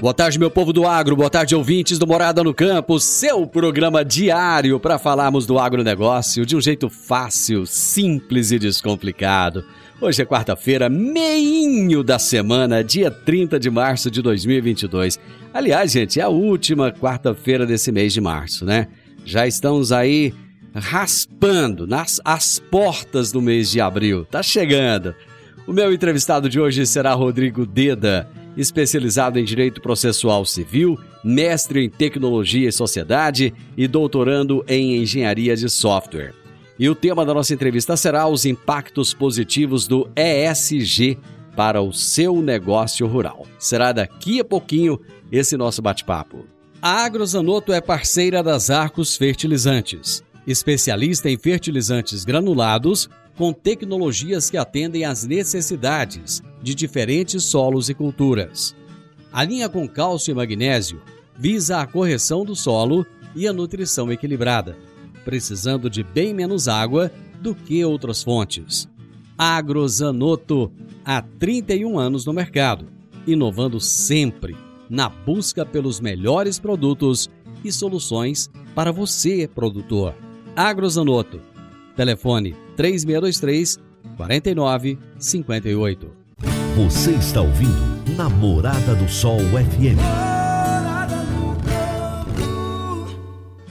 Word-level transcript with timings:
Boa 0.00 0.14
tarde, 0.14 0.38
meu 0.38 0.48
povo 0.48 0.72
do 0.72 0.86
agro, 0.86 1.16
boa 1.16 1.28
tarde, 1.28 1.56
ouvintes 1.56 1.98
do 1.98 2.06
Morada 2.06 2.44
no 2.44 2.54
Campo, 2.54 3.00
seu 3.00 3.44
programa 3.44 4.04
diário 4.04 4.78
para 4.78 4.96
falarmos 4.96 5.44
do 5.44 5.58
agronegócio 5.58 6.46
de 6.46 6.56
um 6.56 6.60
jeito 6.60 6.88
fácil, 6.88 7.66
simples 7.66 8.52
e 8.52 8.60
descomplicado. 8.60 9.64
Hoje 10.00 10.22
é 10.22 10.24
quarta-feira, 10.24 10.88
meinho 10.88 12.04
da 12.04 12.16
semana, 12.16 12.84
dia 12.84 13.10
30 13.10 13.58
de 13.58 13.68
março 13.68 14.08
de 14.08 14.22
2022. 14.22 15.18
Aliás, 15.52 15.90
gente, 15.90 16.20
é 16.20 16.22
a 16.22 16.28
última 16.28 16.92
quarta-feira 16.92 17.66
desse 17.66 17.90
mês 17.90 18.12
de 18.12 18.20
março, 18.20 18.64
né? 18.64 18.86
Já 19.24 19.48
estamos 19.48 19.90
aí 19.90 20.32
raspando 20.72 21.88
nas 21.88 22.20
as 22.24 22.60
portas 22.60 23.32
do 23.32 23.42
mês 23.42 23.68
de 23.68 23.80
abril. 23.80 24.24
Tá 24.24 24.44
chegando. 24.44 25.12
O 25.66 25.72
meu 25.72 25.92
entrevistado 25.92 26.48
de 26.48 26.60
hoje 26.60 26.86
será 26.86 27.12
Rodrigo 27.14 27.66
Deda, 27.66 28.28
especializado 28.58 29.38
em 29.38 29.44
Direito 29.44 29.80
Processual 29.80 30.44
Civil, 30.44 30.98
mestre 31.22 31.84
em 31.84 31.88
Tecnologia 31.88 32.68
e 32.68 32.72
Sociedade 32.72 33.54
e 33.76 33.86
doutorando 33.86 34.64
em 34.66 35.00
Engenharia 35.00 35.56
de 35.56 35.70
Software. 35.70 36.34
E 36.76 36.88
o 36.88 36.94
tema 36.94 37.24
da 37.24 37.32
nossa 37.32 37.54
entrevista 37.54 37.96
será 37.96 38.26
os 38.26 38.44
impactos 38.44 39.14
positivos 39.14 39.86
do 39.86 40.10
ESG 40.16 41.18
para 41.56 41.80
o 41.80 41.92
seu 41.92 42.42
negócio 42.42 43.06
rural. 43.06 43.46
Será 43.58 43.92
daqui 43.92 44.40
a 44.40 44.44
pouquinho 44.44 45.00
esse 45.30 45.56
nosso 45.56 45.80
bate-papo. 45.80 46.44
A 46.82 47.04
Agrozanoto 47.04 47.72
é 47.72 47.80
parceira 47.80 48.42
das 48.42 48.70
Arcos 48.70 49.16
Fertilizantes, 49.16 50.22
especialista 50.46 51.28
em 51.30 51.36
fertilizantes 51.36 52.24
granulados 52.24 53.08
com 53.36 53.52
tecnologias 53.52 54.50
que 54.50 54.56
atendem 54.56 55.04
às 55.04 55.24
necessidades 55.24 56.42
de 56.62 56.74
diferentes 56.74 57.44
solos 57.44 57.88
e 57.88 57.94
culturas. 57.94 58.76
A 59.32 59.44
linha 59.44 59.68
com 59.68 59.88
cálcio 59.88 60.32
e 60.32 60.34
magnésio 60.34 61.00
visa 61.38 61.80
a 61.80 61.86
correção 61.86 62.44
do 62.44 62.56
solo 62.56 63.06
e 63.34 63.46
a 63.46 63.52
nutrição 63.52 64.10
equilibrada, 64.10 64.76
precisando 65.24 65.88
de 65.88 66.02
bem 66.02 66.34
menos 66.34 66.66
água 66.66 67.12
do 67.40 67.54
que 67.54 67.84
outras 67.84 68.22
fontes. 68.22 68.88
Agrozanoto, 69.36 70.72
há 71.04 71.22
31 71.22 71.98
anos 71.98 72.26
no 72.26 72.32
mercado, 72.32 72.86
inovando 73.26 73.78
sempre 73.78 74.56
na 74.90 75.08
busca 75.08 75.64
pelos 75.64 76.00
melhores 76.00 76.58
produtos 76.58 77.30
e 77.62 77.70
soluções 77.70 78.50
para 78.74 78.90
você, 78.90 79.46
produtor. 79.46 80.14
Agrozanoto, 80.56 81.40
telefone 81.94 82.56
3623 82.76 83.78
4958. 84.16 86.17
Você 86.78 87.10
está 87.10 87.40
ouvindo 87.40 88.16
Namorada 88.16 88.94
do 88.94 89.08
Sol 89.08 89.40
FM. 89.40 89.98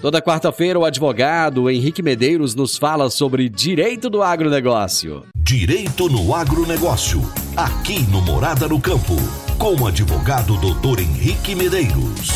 Toda 0.01 0.21
quarta-feira, 0.21 0.77
o 0.77 0.83
advogado 0.83 1.69
Henrique 1.69 2.03
Medeiros 2.03 2.53
nos 2.53 2.77
fala 2.77 3.09
sobre 3.09 3.47
direito 3.47 4.09
do 4.09 4.21
agronegócio. 4.21 5.23
Direito 5.37 6.09
no 6.09 6.35
agronegócio. 6.35 7.21
Aqui 7.55 8.01
no 8.11 8.21
Morada 8.21 8.67
no 8.67 8.81
Campo. 8.81 9.15
Com 9.57 9.81
o 9.81 9.87
advogado 9.87 10.57
doutor 10.57 10.99
Henrique 10.99 11.55
Medeiros. 11.55 12.27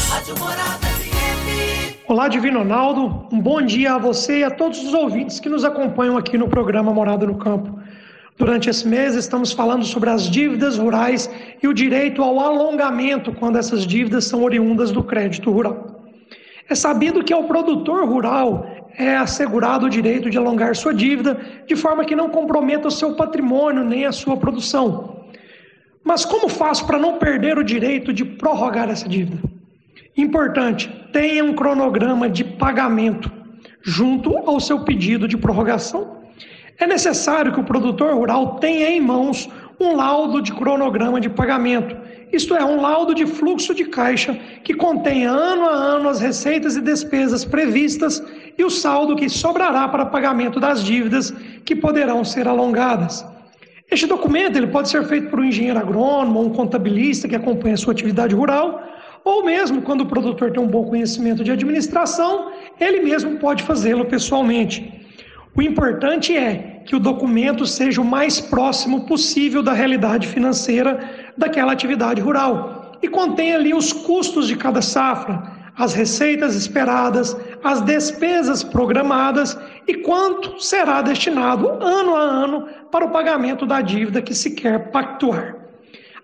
Olá, 2.08 2.30
Divino 2.30 2.60
Ronaldo. 2.60 3.28
Um 3.30 3.42
bom 3.42 3.62
dia 3.62 3.96
a 3.96 3.98
você 3.98 4.40
e 4.40 4.44
a 4.46 4.50
todos 4.50 4.80
os 4.80 4.94
ouvintes 4.94 5.38
que 5.38 5.50
nos 5.50 5.66
acompanham 5.66 6.16
aqui 6.16 6.38
no 6.38 6.48
programa 6.48 6.94
Morada 6.94 7.28
no 7.28 7.36
Campo. 7.36 7.81
Durante 8.42 8.72
esse 8.72 8.88
mês, 8.88 9.14
estamos 9.14 9.52
falando 9.52 9.86
sobre 9.86 10.10
as 10.10 10.28
dívidas 10.28 10.76
rurais 10.76 11.30
e 11.62 11.68
o 11.68 11.74
direito 11.76 12.24
ao 12.24 12.40
alongamento 12.40 13.32
quando 13.32 13.60
essas 13.60 13.86
dívidas 13.86 14.26
são 14.26 14.42
oriundas 14.42 14.90
do 14.92 15.04
crédito 15.04 15.52
rural. 15.52 16.10
É 16.68 16.74
sabido 16.74 17.24
que 17.24 17.32
ao 17.32 17.44
produtor 17.44 18.04
rural 18.04 18.66
é 18.98 19.16
assegurado 19.16 19.86
o 19.86 19.90
direito 19.92 20.28
de 20.28 20.40
alongar 20.40 20.76
sua 20.76 20.92
dívida 20.92 21.40
de 21.68 21.76
forma 21.76 22.04
que 22.04 22.16
não 22.16 22.30
comprometa 22.30 22.88
o 22.88 22.92
seu 23.00 23.14
patrimônio 23.14 23.84
nem 23.84 24.08
a 24.08 24.12
sua 24.12 24.36
produção. 24.36 25.28
Mas 26.04 26.26
como 26.26 26.50
faço 26.50 26.88
para 26.88 26.98
não 26.98 27.20
perder 27.20 27.60
o 27.60 27.64
direito 27.64 28.12
de 28.12 28.26
prorrogar 28.26 28.90
essa 28.90 29.08
dívida? 29.08 29.38
Importante, 30.18 30.90
tenha 31.14 31.44
um 31.44 31.54
cronograma 31.54 32.28
de 32.28 32.44
pagamento 32.44 33.32
junto 33.84 34.36
ao 34.36 34.60
seu 34.60 34.80
pedido 34.80 35.28
de 35.28 35.38
prorrogação. 35.38 36.21
É 36.82 36.88
necessário 36.88 37.54
que 37.54 37.60
o 37.60 37.64
produtor 37.64 38.16
rural 38.16 38.56
tenha 38.56 38.90
em 38.90 39.00
mãos 39.00 39.48
um 39.80 39.96
laudo 39.96 40.42
de 40.42 40.52
cronograma 40.52 41.22
de 41.22 41.30
pagamento, 41.30 41.96
isto 42.34 42.56
é, 42.56 42.66
um 42.66 42.82
laudo 42.82 43.14
de 43.14 43.28
fluxo 43.28 43.72
de 43.76 43.86
caixa 43.86 44.34
que 44.64 44.74
contém 44.74 45.26
ano 45.26 45.68
a 45.70 45.74
ano 45.74 46.10
as 46.10 46.20
receitas 46.20 46.76
e 46.76 46.82
despesas 46.82 47.46
previstas 47.46 48.24
e 48.58 48.64
o 48.64 48.70
saldo 48.72 49.16
que 49.16 49.30
sobrará 49.30 49.88
para 49.90 50.08
pagamento 50.08 50.60
das 50.60 50.84
dívidas 50.84 51.30
que 51.64 51.76
poderão 51.76 52.24
ser 52.24 52.48
alongadas. 52.48 53.24
Este 53.92 54.08
documento 54.08 54.58
ele 54.58 54.68
pode 54.68 54.90
ser 54.90 55.04
feito 55.04 55.30
por 55.30 55.40
um 55.40 55.44
engenheiro 55.44 55.78
agrônomo 55.78 56.40
ou 56.40 56.46
um 56.48 56.50
contabilista 56.50 57.28
que 57.28 57.36
acompanha 57.36 57.76
a 57.76 57.78
sua 57.78 57.94
atividade 57.94 58.34
rural, 58.34 58.82
ou 59.24 59.46
mesmo 59.46 59.84
quando 59.84 60.02
o 60.02 60.08
produtor 60.08 60.52
tem 60.52 60.64
um 60.64 60.68
bom 60.68 60.86
conhecimento 60.86 61.44
de 61.44 61.52
administração, 61.52 62.52
ele 62.80 63.02
mesmo 63.02 63.38
pode 63.38 63.62
fazê-lo 63.62 64.06
pessoalmente. 64.06 65.00
O 65.56 65.62
importante 65.62 66.36
é 66.36 66.71
que 66.86 66.96
o 66.96 67.00
documento 67.00 67.66
seja 67.66 68.02
o 68.02 68.06
mais 68.06 68.40
próximo 68.40 69.06
possível 69.06 69.62
da 69.62 69.74
realidade 69.74 70.28
financeira 70.28 71.00
daquela 71.38 71.72
atividade 71.72 72.22
rural 72.22 72.98
e 73.02 73.08
contenha 73.08 73.56
ali 73.56 73.74
os 73.74 73.92
custos 73.92 74.48
de 74.48 74.56
cada 74.56 74.82
safra, 74.82 75.42
as 75.78 75.94
receitas 75.94 76.56
esperadas, 76.56 77.36
as 77.64 77.82
despesas 77.82 78.64
programadas 78.64 79.58
e 79.88 79.96
quanto 79.96 80.62
será 80.62 81.02
destinado 81.02 81.70
ano 81.82 82.16
a 82.16 82.22
ano 82.22 82.68
para 82.92 83.06
o 83.06 83.10
pagamento 83.10 83.66
da 83.66 83.82
dívida 83.82 84.22
que 84.22 84.34
se 84.34 84.52
quer 84.52 84.92
pactuar. 84.92 85.56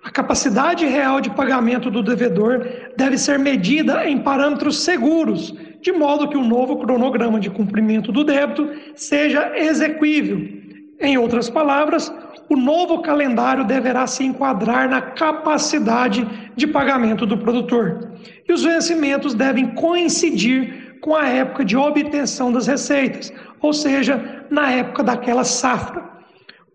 A 0.03 0.11
capacidade 0.11 0.85
real 0.85 1.19
de 1.19 1.29
pagamento 1.29 1.89
do 1.89 2.03
devedor 2.03 2.65
deve 2.95 3.17
ser 3.17 3.37
medida 3.37 4.07
em 4.07 4.17
parâmetros 4.19 4.83
seguros, 4.83 5.53
de 5.81 5.91
modo 5.91 6.27
que 6.27 6.37
o 6.37 6.43
novo 6.43 6.77
cronograma 6.77 7.39
de 7.39 7.49
cumprimento 7.49 8.11
do 8.11 8.23
débito 8.23 8.69
seja 8.95 9.53
exequível. 9.57 10.57
Em 10.99 11.17
outras 11.17 11.49
palavras, 11.49 12.11
o 12.49 12.55
novo 12.55 13.01
calendário 13.01 13.65
deverá 13.65 14.07
se 14.07 14.23
enquadrar 14.23 14.89
na 14.89 15.01
capacidade 15.01 16.25
de 16.55 16.65
pagamento 16.65 17.25
do 17.25 17.37
produtor. 17.37 18.13
E 18.47 18.53
os 18.53 18.63
vencimentos 18.63 19.33
devem 19.33 19.75
coincidir 19.75 20.97
com 21.01 21.15
a 21.15 21.27
época 21.27 21.63
de 21.63 21.77
obtenção 21.77 22.51
das 22.51 22.67
receitas, 22.67 23.31
ou 23.61 23.73
seja, 23.73 24.45
na 24.49 24.71
época 24.71 25.03
daquela 25.03 25.43
safra. 25.43 26.03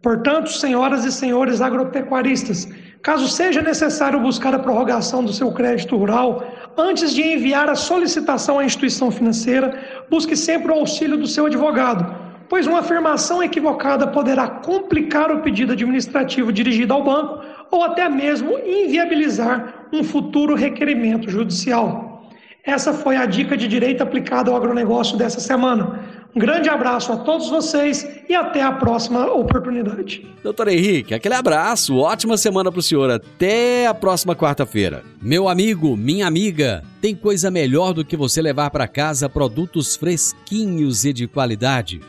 Portanto, 0.03 0.51
senhoras 0.51 1.05
e 1.05 1.13
senhores 1.13 1.61
agropecuaristas, 1.61 2.69
caso 3.03 3.29
seja 3.29 3.63
necessário 3.63 4.21
buscar 4.21 4.55
a 4.55 4.59
prorrogação 4.59 5.25
do 5.25 5.33
seu 5.33 5.53
crédito 5.53 5.97
rural, 5.97 6.45
antes 6.77 7.15
de 7.15 7.23
enviar 7.23 7.69
a 7.69 7.75
solicitação 7.75 8.59
à 8.59 8.65
instituição 8.65 9.11
financeira, 9.11 10.05
busque 10.11 10.37
sempre 10.37 10.71
o 10.71 10.75
auxílio 10.75 11.17
do 11.17 11.27
seu 11.27 11.47
advogado, 11.47 12.15
pois 12.49 12.67
uma 12.67 12.81
afirmação 12.81 13.43
equivocada 13.43 14.07
poderá 14.07 14.47
complicar 14.49 15.31
o 15.31 15.41
pedido 15.41 15.73
administrativo 15.73 16.53
dirigido 16.53 16.93
ao 16.93 17.03
banco 17.03 17.43
ou 17.71 17.83
até 17.83 18.09
mesmo 18.09 18.59
inviabilizar 18.59 19.87
um 19.93 20.05
futuro 20.05 20.55
requerimento 20.55 21.31
judicial. 21.31 22.29
Essa 22.65 22.93
foi 22.93 23.17
a 23.17 23.27
dica 23.27 23.57
de 23.57 23.67
direito 23.67 24.03
aplicada 24.03 24.51
ao 24.51 24.57
agronegócio 24.57 25.17
dessa 25.17 25.41
semana. 25.41 25.99
Um 26.35 26.41
grande 26.41 26.67
abraço 26.67 27.13
a 27.13 27.17
todos 27.19 27.51
vocês 27.51 28.09
e 28.27 28.35
até 28.35 28.63
a 28.63 28.73
próxima 28.73 29.31
oportunidade. 29.31 30.27
Doutor 30.43 30.69
Henrique, 30.69 31.13
aquele 31.13 31.35
abraço, 31.35 31.99
ótima 31.99 32.39
semana 32.39 32.73
para 32.73 32.79
o 32.79 32.83
senhor. 32.83 33.11
Até 33.11 33.87
a 33.87 33.93
próxima 33.93 34.35
quarta-feira. 34.35 35.05
Meu 35.21 35.47
amigo, 35.47 35.95
minha 35.95 36.27
amiga, 36.27 36.83
tem 37.03 37.15
coisa 37.15 37.51
melhor 37.51 37.93
do 37.93 38.03
que 38.03 38.17
você 38.17 38.41
levar 38.41 38.71
para 38.71 38.89
casa 38.89 39.29
produtos 39.29 39.95
fresquinhos 39.95 41.05
e 41.05 41.13
de 41.13 41.29
qualidade. 41.29 42.01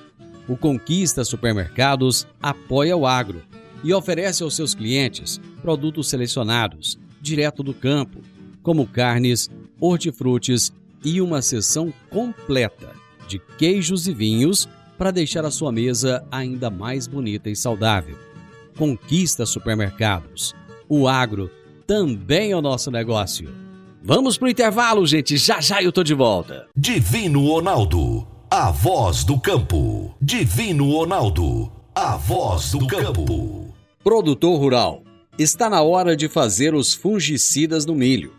O 0.48 0.56
Conquista 0.56 1.26
Supermercados 1.26 2.26
apoia 2.42 2.96
o 2.96 3.06
agro 3.06 3.42
e 3.84 3.94
oferece 3.94 4.42
aos 4.42 4.56
seus 4.56 4.74
clientes 4.74 5.42
produtos 5.62 6.10
selecionados, 6.10 6.98
direto 7.22 7.62
do 7.62 7.74
campo, 7.74 8.20
como 8.62 8.88
carnes, 8.88 9.52
hortifrutis 9.82 10.72
e 11.04 11.20
uma 11.20 11.42
seção 11.42 11.94
completa 12.10 13.03
de 13.28 13.40
queijos 13.58 14.08
e 14.08 14.14
vinhos 14.14 14.68
para 14.98 15.12
deixar 15.12 15.46
a 15.46 15.52
sua 15.52 15.72
mesa 15.72 16.26
ainda 16.32 16.70
mais 16.70 17.08
bonita 17.08 17.50
e 17.50 17.56
saudável. 17.56 18.18
Conquista 18.78 19.46
supermercados. 19.46 20.56
O 20.88 21.08
agro 21.08 21.50
também 21.86 22.52
é 22.52 22.56
o 22.56 22.62
nosso 22.62 22.90
negócio. 22.90 23.50
Vamos 24.02 24.38
pro 24.38 24.50
intervalo, 24.50 25.06
gente. 25.06 25.38
Já 25.38 25.62
já 25.62 25.82
eu 25.82 25.92
tô 25.92 26.04
de 26.04 26.14
volta. 26.14 26.68
Divino 26.76 27.48
Ronaldo, 27.48 28.28
a 28.50 28.70
voz 28.70 29.24
do 29.24 29.40
campo. 29.40 30.16
Divino 30.22 30.92
Ronaldo, 30.92 31.72
a 31.96 32.18
voz 32.18 32.72
do 32.72 32.86
campo. 32.86 33.74
Produtor 34.04 34.60
rural, 34.60 35.04
está 35.40 35.70
na 35.70 35.82
hora 35.82 36.16
de 36.16 36.28
fazer 36.28 36.76
os 36.76 36.94
fungicidas 36.94 37.86
no 37.86 37.96
milho. 37.96 38.34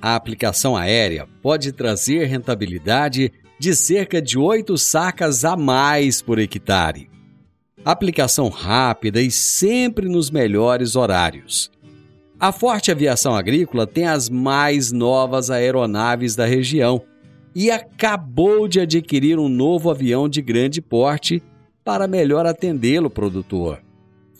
A 0.00 0.16
aplicação 0.16 0.76
aérea 0.76 1.28
pode 1.40 1.72
trazer 1.72 2.26
rentabilidade 2.26 3.32
de 3.62 3.74
cerca 3.76 4.20
de 4.20 4.36
8 4.36 4.76
sacas 4.76 5.44
a 5.44 5.56
mais 5.56 6.20
por 6.20 6.40
hectare. 6.40 7.08
Aplicação 7.84 8.48
rápida 8.48 9.22
e 9.22 9.30
sempre 9.30 10.08
nos 10.08 10.32
melhores 10.32 10.96
horários. 10.96 11.70
A 12.40 12.50
Forte 12.50 12.90
Aviação 12.90 13.36
Agrícola 13.36 13.86
tem 13.86 14.08
as 14.08 14.28
mais 14.28 14.90
novas 14.90 15.48
aeronaves 15.48 16.34
da 16.34 16.44
região 16.44 17.04
e 17.54 17.70
acabou 17.70 18.66
de 18.66 18.80
adquirir 18.80 19.38
um 19.38 19.48
novo 19.48 19.92
avião 19.92 20.28
de 20.28 20.42
grande 20.42 20.82
porte 20.82 21.40
para 21.84 22.08
melhor 22.08 22.44
atendê-lo, 22.44 23.08
produtor. 23.08 23.80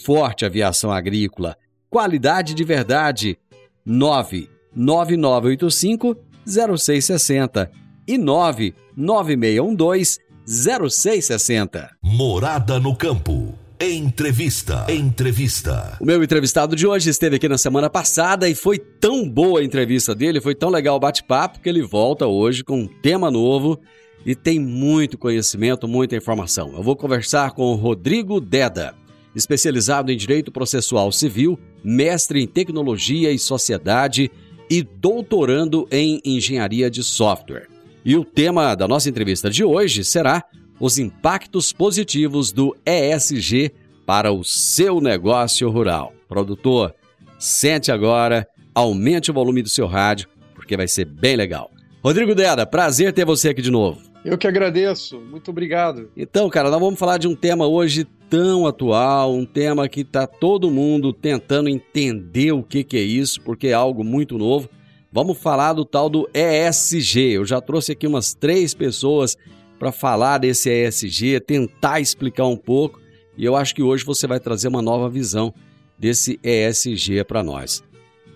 Forte 0.04 0.44
Aviação 0.44 0.90
Agrícola, 0.90 1.56
qualidade 1.88 2.54
de 2.54 2.64
verdade. 2.64 3.38
99985 3.86 6.16
0660 6.44 7.81
e 8.06 8.18
99612 8.18 10.20
0660. 10.46 11.96
Morada 12.02 12.80
no 12.80 12.96
campo. 12.96 13.54
Entrevista. 13.80 14.86
Entrevista. 14.88 15.96
O 16.00 16.04
meu 16.04 16.22
entrevistado 16.22 16.76
de 16.76 16.86
hoje 16.86 17.10
esteve 17.10 17.36
aqui 17.36 17.48
na 17.48 17.58
semana 17.58 17.90
passada 17.90 18.48
e 18.48 18.54
foi 18.54 18.78
tão 18.78 19.28
boa 19.28 19.60
a 19.60 19.64
entrevista 19.64 20.14
dele, 20.14 20.40
foi 20.40 20.54
tão 20.54 20.68
legal 20.68 20.96
o 20.96 21.00
bate-papo 21.00 21.60
que 21.60 21.68
ele 21.68 21.82
volta 21.82 22.26
hoje 22.26 22.62
com 22.62 22.80
um 22.80 22.86
tema 22.86 23.30
novo 23.30 23.80
e 24.24 24.36
tem 24.36 24.60
muito 24.60 25.18
conhecimento, 25.18 25.88
muita 25.88 26.16
informação. 26.16 26.72
Eu 26.74 26.82
vou 26.82 26.94
conversar 26.94 27.52
com 27.52 27.72
o 27.72 27.74
Rodrigo 27.74 28.40
Deda, 28.40 28.94
especializado 29.34 30.12
em 30.12 30.16
Direito 30.16 30.52
Processual 30.52 31.10
Civil, 31.10 31.58
mestre 31.82 32.40
em 32.40 32.46
Tecnologia 32.46 33.32
e 33.32 33.38
Sociedade 33.38 34.30
e 34.70 34.82
doutorando 34.82 35.88
em 35.90 36.20
Engenharia 36.24 36.88
de 36.88 37.02
Software. 37.02 37.71
E 38.04 38.16
o 38.16 38.24
tema 38.24 38.74
da 38.74 38.88
nossa 38.88 39.08
entrevista 39.08 39.48
de 39.48 39.62
hoje 39.62 40.04
será 40.04 40.42
os 40.80 40.98
impactos 40.98 41.72
positivos 41.72 42.50
do 42.50 42.76
ESG 42.84 43.70
para 44.04 44.32
o 44.32 44.42
seu 44.42 45.00
negócio 45.00 45.70
rural. 45.70 46.12
Produtor, 46.28 46.92
sente 47.38 47.92
agora, 47.92 48.46
aumente 48.74 49.30
o 49.30 49.34
volume 49.34 49.62
do 49.62 49.68
seu 49.68 49.86
rádio, 49.86 50.28
porque 50.54 50.76
vai 50.76 50.88
ser 50.88 51.04
bem 51.04 51.36
legal. 51.36 51.70
Rodrigo 52.02 52.34
Deda, 52.34 52.66
prazer 52.66 53.12
ter 53.12 53.24
você 53.24 53.50
aqui 53.50 53.62
de 53.62 53.70
novo. 53.70 54.00
Eu 54.24 54.36
que 54.36 54.48
agradeço, 54.48 55.20
muito 55.20 55.50
obrigado. 55.52 56.10
Então, 56.16 56.50
cara, 56.50 56.70
nós 56.70 56.80
vamos 56.80 56.98
falar 56.98 57.18
de 57.18 57.28
um 57.28 57.34
tema 57.36 57.66
hoje 57.66 58.04
tão 58.28 58.66
atual, 58.66 59.34
um 59.34 59.44
tema 59.44 59.88
que 59.88 60.00
está 60.00 60.26
todo 60.26 60.70
mundo 60.70 61.12
tentando 61.12 61.68
entender 61.68 62.50
o 62.50 62.62
que, 62.62 62.82
que 62.82 62.96
é 62.96 63.02
isso, 63.02 63.40
porque 63.42 63.68
é 63.68 63.72
algo 63.72 64.02
muito 64.02 64.36
novo. 64.36 64.68
Vamos 65.14 65.36
falar 65.36 65.74
do 65.74 65.84
tal 65.84 66.08
do 66.08 66.26
ESG. 66.32 67.32
Eu 67.32 67.44
já 67.44 67.60
trouxe 67.60 67.92
aqui 67.92 68.06
umas 68.06 68.32
três 68.32 68.72
pessoas 68.72 69.36
para 69.78 69.92
falar 69.92 70.38
desse 70.38 70.70
ESG, 70.70 71.38
tentar 71.40 72.00
explicar 72.00 72.46
um 72.46 72.56
pouco, 72.56 72.98
e 73.36 73.44
eu 73.44 73.54
acho 73.54 73.74
que 73.74 73.82
hoje 73.82 74.04
você 74.04 74.26
vai 74.26 74.40
trazer 74.40 74.68
uma 74.68 74.80
nova 74.80 75.10
visão 75.10 75.52
desse 75.98 76.40
ESG 76.42 77.24
para 77.24 77.42
nós. 77.42 77.84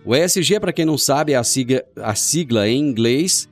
O 0.04 0.14
ESG, 0.14 0.60
para 0.60 0.72
quem 0.72 0.84
não 0.84 0.98
sabe, 0.98 1.32
é 1.32 1.36
a 1.36 1.44
sigla, 1.44 1.82
a 1.96 2.14
sigla 2.14 2.68
em 2.68 2.78
inglês 2.78 3.48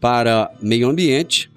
para 0.00 0.52
meio 0.60 0.88
ambiente, 0.88 1.52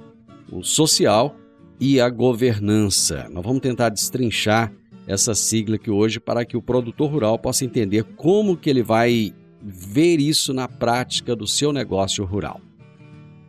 o 0.51 0.61
social 0.63 1.35
e 1.79 1.99
a 1.99 2.09
governança. 2.09 3.27
Nós 3.31 3.43
vamos 3.43 3.61
tentar 3.61 3.89
destrinchar 3.89 4.71
essa 5.07 5.33
sigla 5.33 5.77
aqui 5.77 5.89
hoje 5.89 6.19
para 6.19 6.45
que 6.45 6.55
o 6.55 6.61
produtor 6.61 7.09
rural 7.09 7.39
possa 7.39 7.65
entender 7.65 8.03
como 8.03 8.55
que 8.55 8.69
ele 8.69 8.83
vai 8.83 9.33
ver 9.61 10.19
isso 10.19 10.53
na 10.53 10.67
prática 10.67 11.35
do 11.35 11.47
seu 11.47 11.71
negócio 11.73 12.23
rural. 12.25 12.61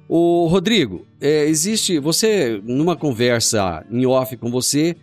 O 0.09 0.47
Rodrigo, 0.47 1.07
é, 1.21 1.45
existe 1.45 1.99
você 1.99 2.61
numa 2.65 2.97
conversa 2.97 3.85
em 3.91 4.07
off 4.07 4.37
com 4.39 4.51
você, 4.51 4.97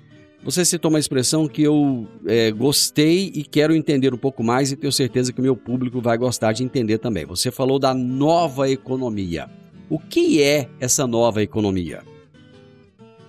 você 0.44 0.64
citou 0.64 0.90
uma 0.90 1.00
expressão 1.00 1.48
que 1.48 1.64
eu 1.64 2.08
é, 2.26 2.52
gostei 2.52 3.32
e 3.34 3.44
quero 3.44 3.76
entender 3.76 4.14
um 4.14 4.18
pouco 4.18 4.44
mais 4.44 4.72
e 4.72 4.76
tenho 4.76 4.92
certeza 4.92 5.34
que 5.34 5.40
o 5.40 5.44
meu 5.44 5.56
público 5.56 6.00
vai 6.00 6.18
gostar 6.18 6.54
de 6.54 6.64
entender 6.64 7.00
também. 7.00 7.26
Você 7.26 7.50
falou 7.50 7.80
da 7.80 7.94
nova 7.94 8.70
economia. 8.70 9.50
O 9.90 10.00
que 10.00 10.42
é 10.42 10.70
essa 10.80 11.08
nova 11.08 11.42
economia? 11.42 12.04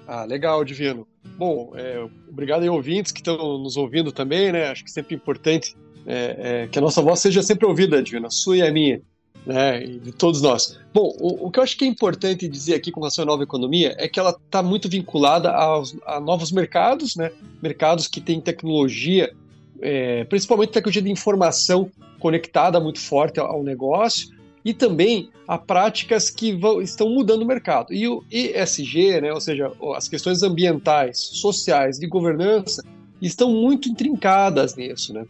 Ah, 0.07 0.25
legal, 0.25 0.65
Divino. 0.65 1.07
Bom, 1.39 1.73
é, 1.75 2.07
obrigado 2.29 2.63
aí 2.63 2.69
ouvintes 2.69 3.13
que 3.13 3.21
estão 3.21 3.59
nos 3.59 3.77
ouvindo 3.77 4.13
também, 4.13 4.53
né? 4.53 4.69
Acho 4.69 4.85
que 4.85 4.91
sempre 4.91 5.15
é 5.15 5.17
importante 5.17 5.75
é, 6.07 6.63
é, 6.63 6.67
que 6.69 6.79
a 6.79 6.83
nossa 6.83 7.03
voz 7.03 7.21
seja 7.21 7.43
sempre 7.43 7.67
ouvida, 7.67 8.03
Divina, 8.03 8.31
sua 8.31 8.59
e 8.59 8.63
a 8.63 8.71
minha, 8.71 9.01
né, 9.45 9.85
e 9.85 9.99
de 9.99 10.13
todos 10.13 10.41
nós. 10.41 10.79
Bom, 10.95 11.15
o, 11.19 11.47
o, 11.47 11.51
que 11.51 11.59
eu 11.59 11.63
acho 11.63 11.77
que 11.77 11.85
é 11.85 11.89
importante 11.89 12.49
dizer 12.49 12.75
aqui 12.75 12.91
com 12.91 13.01
relação 13.01 13.23
à 13.23 13.27
nova 13.27 13.43
economia 13.43 13.95
é 13.99 14.09
que 14.09 14.19
ela 14.19 14.31
está 14.31 14.63
muito 14.63 14.89
vinculada 14.89 15.51
aos, 15.51 15.97
a 16.07 16.21
novos 16.21 16.53
mercados, 16.53 17.17
né, 17.17 17.31
mercados 17.63 18.07
que 18.07 18.21
têm 18.21 18.41
tecnologia, 18.41 19.33
é, 19.81 20.25
principalmente 20.25 20.71
tecnologia 20.71 21.03
de 21.03 21.11
informação 21.11 21.91
conectada 22.19 22.81
muito 22.81 23.01
forte 23.01 23.39
ao, 23.39 23.47
ao 23.47 23.63
negócio, 23.63 24.35
e 24.65 24.75
também 24.75 25.31
a 25.47 25.57
práticas 25.57 26.29
que 26.29 26.53
vão, 26.53 26.83
estão 26.83 27.09
mudando 27.09 27.43
o 27.43 27.47
mercado. 27.47 27.95
E 27.95 28.09
o 28.09 28.25
ESG, 28.33 29.21
né, 29.21 29.33
ou 29.33 29.41
seja, 29.41 29.71
as 29.95 30.09
questões 30.09 30.43
ambientais, 30.43 31.19
sociais, 31.19 32.01
de 32.01 32.07
governança, 32.09 32.83
estão 33.23 33.49
muito 33.53 33.89
intrincadas 33.89 34.75
nisso. 34.75 35.15
Né? 35.15 35.25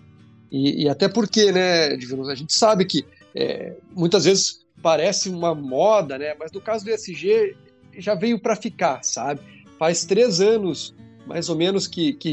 E, 0.50 0.84
e 0.84 0.88
até 0.88 1.08
porque, 1.08 1.52
né, 1.52 1.88
a 1.88 2.34
gente 2.34 2.52
sabe 2.52 2.84
que 2.84 3.04
é, 3.34 3.74
muitas 3.94 4.24
vezes 4.24 4.66
parece 4.82 5.28
uma 5.28 5.54
moda, 5.54 6.18
né? 6.18 6.34
Mas 6.38 6.52
no 6.52 6.60
caso 6.60 6.84
do 6.84 6.90
ESG 6.90 7.56
já 7.98 8.14
veio 8.14 8.38
para 8.38 8.56
ficar, 8.56 9.02
sabe? 9.02 9.40
Faz 9.78 10.04
três 10.04 10.40
anos, 10.40 10.94
mais 11.26 11.48
ou 11.48 11.56
menos, 11.56 11.86
que, 11.86 12.12
que 12.12 12.32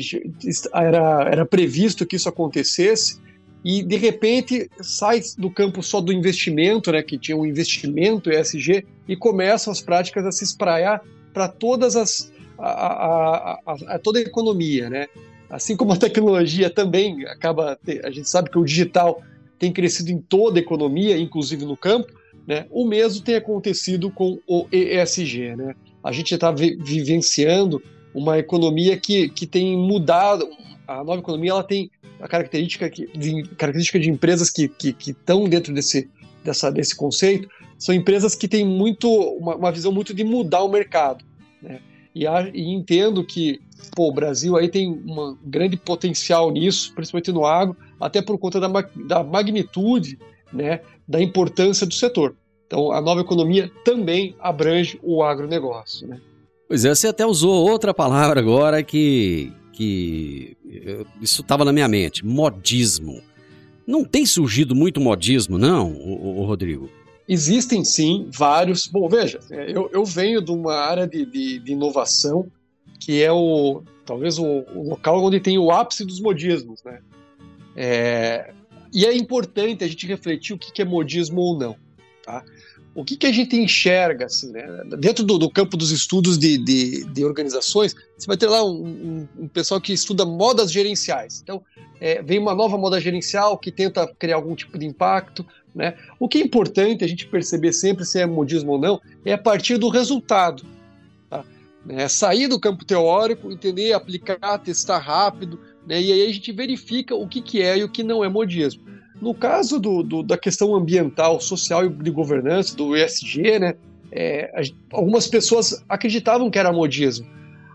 era, 0.73 1.27
era 1.29 1.45
previsto 1.45 2.05
que 2.05 2.15
isso 2.15 2.29
acontecesse 2.29 3.21
e 3.63 3.81
de 3.81 3.95
repente 3.95 4.69
sai 4.81 5.21
do 5.37 5.49
campo 5.49 5.81
só 5.81 6.01
do 6.01 6.11
investimento, 6.11 6.91
né? 6.91 7.01
Que 7.01 7.17
tinha 7.17 7.37
um 7.37 7.45
investimento 7.45 8.29
ESG 8.29 8.85
e 9.07 9.15
começam 9.15 9.71
as 9.71 9.81
práticas 9.81 10.25
a 10.25 10.31
se 10.31 10.43
espraiar 10.43 11.01
para 11.33 11.47
todas 11.47 11.95
as 11.95 12.31
a, 12.57 12.69
a, 12.69 13.59
a, 13.65 13.75
a, 13.95 13.99
toda 13.99 14.19
a 14.19 14.21
economia, 14.21 14.89
né? 14.89 15.07
Assim 15.53 15.77
como 15.77 15.93
a 15.93 15.97
tecnologia 15.97 16.67
também 16.67 17.25
acaba, 17.27 17.77
a 18.03 18.09
gente 18.09 18.27
sabe 18.27 18.49
que 18.49 18.57
o 18.57 18.65
digital 18.65 19.21
tem 19.59 19.71
crescido 19.71 20.09
em 20.09 20.17
toda 20.17 20.59
a 20.59 20.61
economia, 20.61 21.15
inclusive 21.15 21.63
no 21.63 21.77
campo, 21.77 22.11
né? 22.47 22.65
O 22.71 22.85
mesmo 22.85 23.23
tem 23.23 23.35
acontecido 23.35 24.09
com 24.09 24.39
o 24.47 24.67
ESG, 24.71 25.55
né? 25.55 25.75
A 26.03 26.11
gente 26.11 26.33
está 26.33 26.51
vi 26.51 26.75
vivenciando 26.75 27.81
uma 28.15 28.39
economia 28.39 28.97
que, 28.97 29.29
que 29.29 29.45
tem 29.45 29.77
mudado. 29.77 30.49
A 30.87 31.03
nova 31.03 31.19
economia 31.19 31.51
ela 31.51 31.63
tem 31.63 31.89
a 32.19 32.27
característica, 32.27 32.89
que, 32.89 33.07
de, 33.15 33.43
característica 33.55 33.99
de 33.99 34.09
empresas 34.09 34.49
que 34.49 34.63
estão 34.63 34.93
que, 34.93 35.11
estão 35.11 35.43
dentro 35.45 35.71
desse, 35.71 36.09
dessa, 36.43 36.71
desse 36.71 36.95
conceito, 36.95 37.47
são 37.77 37.93
empresas 37.93 38.33
que 38.33 38.47
têm 38.47 38.65
muito 38.65 39.07
uma, 39.09 39.55
uma 39.55 39.71
visão 39.71 39.91
muito 39.91 40.15
de 40.15 40.23
mudar 40.23 40.63
o 40.63 40.69
mercado. 40.69 41.23
Né? 41.61 41.79
E, 42.15 42.27
a, 42.27 42.49
e, 42.53 42.71
entendo 42.71 43.23
que 43.23 43.59
pô, 43.95 44.09
o 44.09 44.13
Brasil 44.13 44.55
aí 44.55 44.69
tem 44.69 44.89
um 44.89 45.37
grande 45.43 45.77
potencial 45.77 46.51
nisso, 46.51 46.93
principalmente 46.93 47.31
no 47.31 47.45
agro, 47.45 47.75
até 47.99 48.21
por 48.21 48.37
conta 48.37 48.59
da, 48.59 48.67
da 49.07 49.23
magnitude 49.23 50.17
né, 50.51 50.81
da 51.07 51.21
importância 51.21 51.85
do 51.85 51.93
setor. 51.93 52.35
Então, 52.67 52.91
a 52.91 53.01
nova 53.01 53.21
economia 53.21 53.71
também 53.83 54.35
abrange 54.39 54.99
o 55.03 55.23
agronegócio. 55.23 56.07
Né? 56.07 56.19
Pois 56.67 56.85
é, 56.85 56.93
você 56.93 57.07
até 57.07 57.25
usou 57.25 57.69
outra 57.69 57.93
palavra 57.93 58.39
agora 58.39 58.81
que, 58.81 59.51
que 59.71 60.57
isso 61.21 61.41
estava 61.41 61.65
na 61.65 61.73
minha 61.73 61.87
mente: 61.87 62.25
modismo. 62.25 63.21
Não 63.85 64.05
tem 64.05 64.25
surgido 64.25 64.73
muito 64.73 65.01
modismo, 65.01 65.57
não, 65.57 65.91
o, 65.91 66.39
o 66.39 66.45
Rodrigo? 66.45 66.89
Existem 67.27 67.83
sim 67.85 68.29
vários. 68.31 68.87
Bom, 68.87 69.07
veja, 69.07 69.39
eu, 69.49 69.89
eu 69.93 70.03
venho 70.03 70.41
de 70.41 70.51
uma 70.51 70.75
área 70.75 71.07
de, 71.07 71.25
de, 71.25 71.59
de 71.59 71.71
inovação 71.71 72.51
que 72.99 73.21
é 73.21 73.31
o 73.31 73.83
talvez 74.05 74.37
o, 74.37 74.45
o, 74.45 74.89
local 74.89 75.23
onde 75.23 75.39
tem 75.39 75.57
o 75.57 75.71
ápice 75.71 76.05
dos 76.05 76.19
modismos, 76.19 76.81
né? 76.83 76.99
É, 77.75 78.53
e 78.93 79.05
é 79.05 79.15
importante 79.15 79.83
a 79.83 79.87
gente 79.87 80.05
refletir 80.05 80.53
o 80.53 80.57
que 80.57 80.81
é 80.81 80.85
modismo 80.85 81.41
ou 81.41 81.57
não, 81.57 81.75
tá? 82.23 82.43
O 82.95 83.03
que, 83.03 83.17
que 83.17 83.25
a 83.25 83.31
gente 83.31 83.55
enxerga, 83.55 84.25
assim, 84.25 84.51
né? 84.51 84.65
Dentro 84.99 85.23
do, 85.23 85.39
do 85.39 85.49
campo 85.49 85.75
dos 85.75 85.91
estudos 85.91 86.37
de, 86.37 86.59
de, 86.59 87.03
de, 87.05 87.25
organizações, 87.25 87.95
você 88.15 88.27
vai 88.27 88.37
ter 88.37 88.47
lá 88.47 88.63
um, 88.63 88.85
um, 88.85 89.27
um 89.39 89.47
pessoal 89.47 89.81
que 89.81 89.91
estuda 89.91 90.25
modas 90.25 90.71
gerenciais. 90.71 91.41
Então, 91.41 91.63
é, 91.99 92.21
vem 92.21 92.37
uma 92.37 92.53
nova 92.53 92.77
moda 92.77 93.01
gerencial 93.01 93.57
que 93.57 93.71
tenta 93.71 94.07
criar 94.07 94.35
algum 94.35 94.55
tipo 94.55 94.77
de 94.77 94.85
impacto, 94.85 95.43
né? 95.73 95.95
O 96.19 96.27
que 96.27 96.37
é 96.37 96.41
importante 96.41 97.03
a 97.03 97.07
gente 97.07 97.25
perceber 97.27 97.73
sempre 97.73 98.05
se 98.05 98.19
é 98.19 98.25
modismo 98.25 98.73
ou 98.73 98.79
não 98.79 99.01
é 99.25 99.33
a 99.33 99.37
partir 99.37 99.77
do 99.77 99.89
resultado. 99.89 100.63
Tá? 101.29 101.43
É 101.89 102.07
sair 102.07 102.47
do 102.47 102.59
campo 102.59 102.85
teórico, 102.85 103.51
entender, 103.51 103.93
aplicar, 103.93 104.57
testar 104.59 104.99
rápido, 104.99 105.59
né? 105.87 106.01
e 106.01 106.11
aí 106.11 106.29
a 106.29 106.33
gente 106.33 106.51
verifica 106.51 107.15
o 107.15 107.27
que, 107.27 107.41
que 107.41 107.61
é 107.61 107.77
e 107.79 107.83
o 107.83 107.89
que 107.89 108.03
não 108.03 108.23
é 108.23 108.29
modismo. 108.29 108.83
No 109.21 109.33
caso 109.33 109.79
do, 109.79 110.03
do, 110.03 110.21
da 110.21 110.37
questão 110.37 110.75
ambiental, 110.75 111.39
social 111.39 111.85
e 111.85 111.89
de 111.89 112.11
governança, 112.11 112.75
do 112.75 112.95
ESG, 112.95 113.59
né, 113.59 113.75
é, 114.11 114.51
algumas 114.91 115.27
pessoas 115.27 115.83
acreditavam 115.87 116.51
que 116.51 116.59
era 116.59 116.73
modismo, 116.73 117.25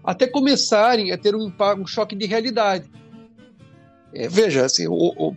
até 0.04 0.26
começarem 0.26 1.10
a 1.10 1.18
ter 1.18 1.34
um, 1.34 1.50
um 1.78 1.86
choque 1.86 2.14
de 2.14 2.26
realidade. 2.26 2.88
É, 4.12 4.28
veja, 4.28 4.64
assim, 4.64 4.84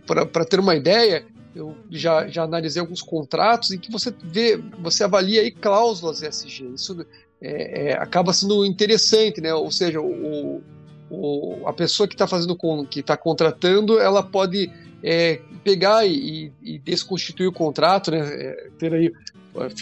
para 0.06 0.44
ter 0.44 0.60
uma 0.60 0.74
ideia, 0.74 1.24
eu 1.54 1.76
já, 1.90 2.26
já 2.28 2.44
analisei 2.44 2.80
alguns 2.80 3.02
contratos 3.02 3.70
em 3.70 3.78
que 3.78 3.90
você 3.90 4.12
vê, 4.22 4.56
você 4.80 5.04
avalia 5.04 5.42
aí 5.42 5.50
cláusulas 5.50 6.22
ESG. 6.22 6.72
Isso 6.74 7.06
é, 7.40 7.90
é, 7.90 7.92
acaba 7.94 8.32
sendo 8.32 8.64
interessante, 8.64 9.40
né? 9.40 9.52
Ou 9.52 9.70
seja, 9.70 10.00
o, 10.00 10.62
o 11.10 11.62
a 11.66 11.72
pessoa 11.72 12.08
que 12.08 12.14
está 12.14 12.26
fazendo 12.26 12.56
que 12.86 13.00
está 13.00 13.16
contratando, 13.16 13.98
ela 13.98 14.22
pode 14.22 14.70
é, 15.02 15.40
pegar 15.62 16.06
e, 16.06 16.52
e, 16.62 16.78
desconstituir 16.78 17.48
o 17.48 17.52
contrato, 17.52 18.10
né? 18.10 18.20
É, 18.20 18.70
ter 18.78 18.94
aí 18.94 19.12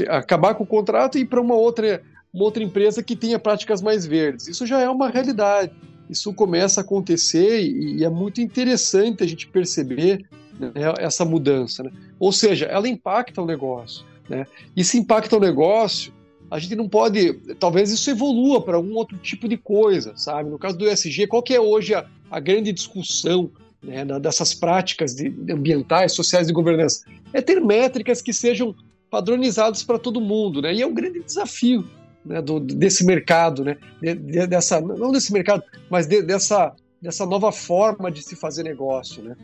acabar 0.08 0.54
com 0.54 0.64
o 0.64 0.66
contrato 0.66 1.16
e 1.16 1.20
ir 1.20 1.26
para 1.26 1.40
uma 1.40 1.54
outra 1.54 2.02
uma 2.32 2.44
outra 2.44 2.62
empresa 2.62 3.02
que 3.02 3.16
tenha 3.16 3.38
práticas 3.38 3.82
mais 3.82 4.06
verdes. 4.06 4.46
Isso 4.48 4.64
já 4.66 4.80
é 4.80 4.88
uma 4.88 5.08
realidade. 5.08 5.72
Isso 6.08 6.32
começa 6.32 6.80
a 6.80 6.84
acontecer 6.84 7.60
e, 7.60 7.98
e 7.98 8.04
é 8.04 8.08
muito 8.08 8.40
interessante 8.40 9.22
a 9.22 9.26
gente 9.26 9.46
perceber 9.48 10.24
né, 10.60 10.72
essa 10.98 11.24
mudança. 11.24 11.82
Né? 11.82 11.90
Ou 12.18 12.32
seja, 12.32 12.66
ela 12.66 12.88
impacta 12.88 13.40
o 13.40 13.46
negócio. 13.46 14.04
Né? 14.28 14.46
E 14.76 14.84
se 14.84 14.98
impacta 14.98 15.36
o 15.36 15.40
negócio, 15.40 16.12
a 16.50 16.58
gente 16.58 16.74
não 16.74 16.88
pode. 16.88 17.34
Talvez 17.58 17.90
isso 17.90 18.10
evolua 18.10 18.60
para 18.60 18.76
algum 18.76 18.94
outro 18.94 19.16
tipo 19.18 19.48
de 19.48 19.56
coisa, 19.56 20.12
sabe? 20.16 20.50
No 20.50 20.58
caso 20.58 20.76
do 20.76 20.88
ESG, 20.88 21.26
qual 21.28 21.42
que 21.42 21.54
é 21.54 21.60
hoje 21.60 21.94
a, 21.94 22.04
a 22.30 22.40
grande 22.40 22.72
discussão 22.72 23.50
né, 23.82 24.04
dessas 24.20 24.52
práticas 24.52 25.14
de, 25.14 25.28
ambientais, 25.50 26.12
sociais 26.12 26.48
de 26.48 26.52
governança? 26.52 27.04
É 27.32 27.40
ter 27.40 27.60
métricas 27.60 28.20
que 28.20 28.32
sejam 28.32 28.74
padronizadas 29.08 29.82
para 29.84 29.98
todo 29.98 30.20
mundo, 30.20 30.60
né? 30.60 30.74
E 30.74 30.82
é 30.82 30.86
um 30.86 30.94
grande 30.94 31.22
desafio 31.22 31.88
né, 32.24 32.42
do, 32.42 32.58
desse 32.58 33.04
mercado, 33.04 33.64
né? 33.64 33.76
De, 34.00 34.14
de, 34.14 34.46
dessa, 34.46 34.80
não 34.80 35.12
desse 35.12 35.32
mercado, 35.32 35.62
mas 35.88 36.06
de, 36.06 36.20
dessa, 36.22 36.74
dessa 37.00 37.24
nova 37.24 37.52
forma 37.52 38.10
de 38.10 38.22
se 38.22 38.34
fazer 38.34 38.64
negócio, 38.64 39.22
né? 39.22 39.36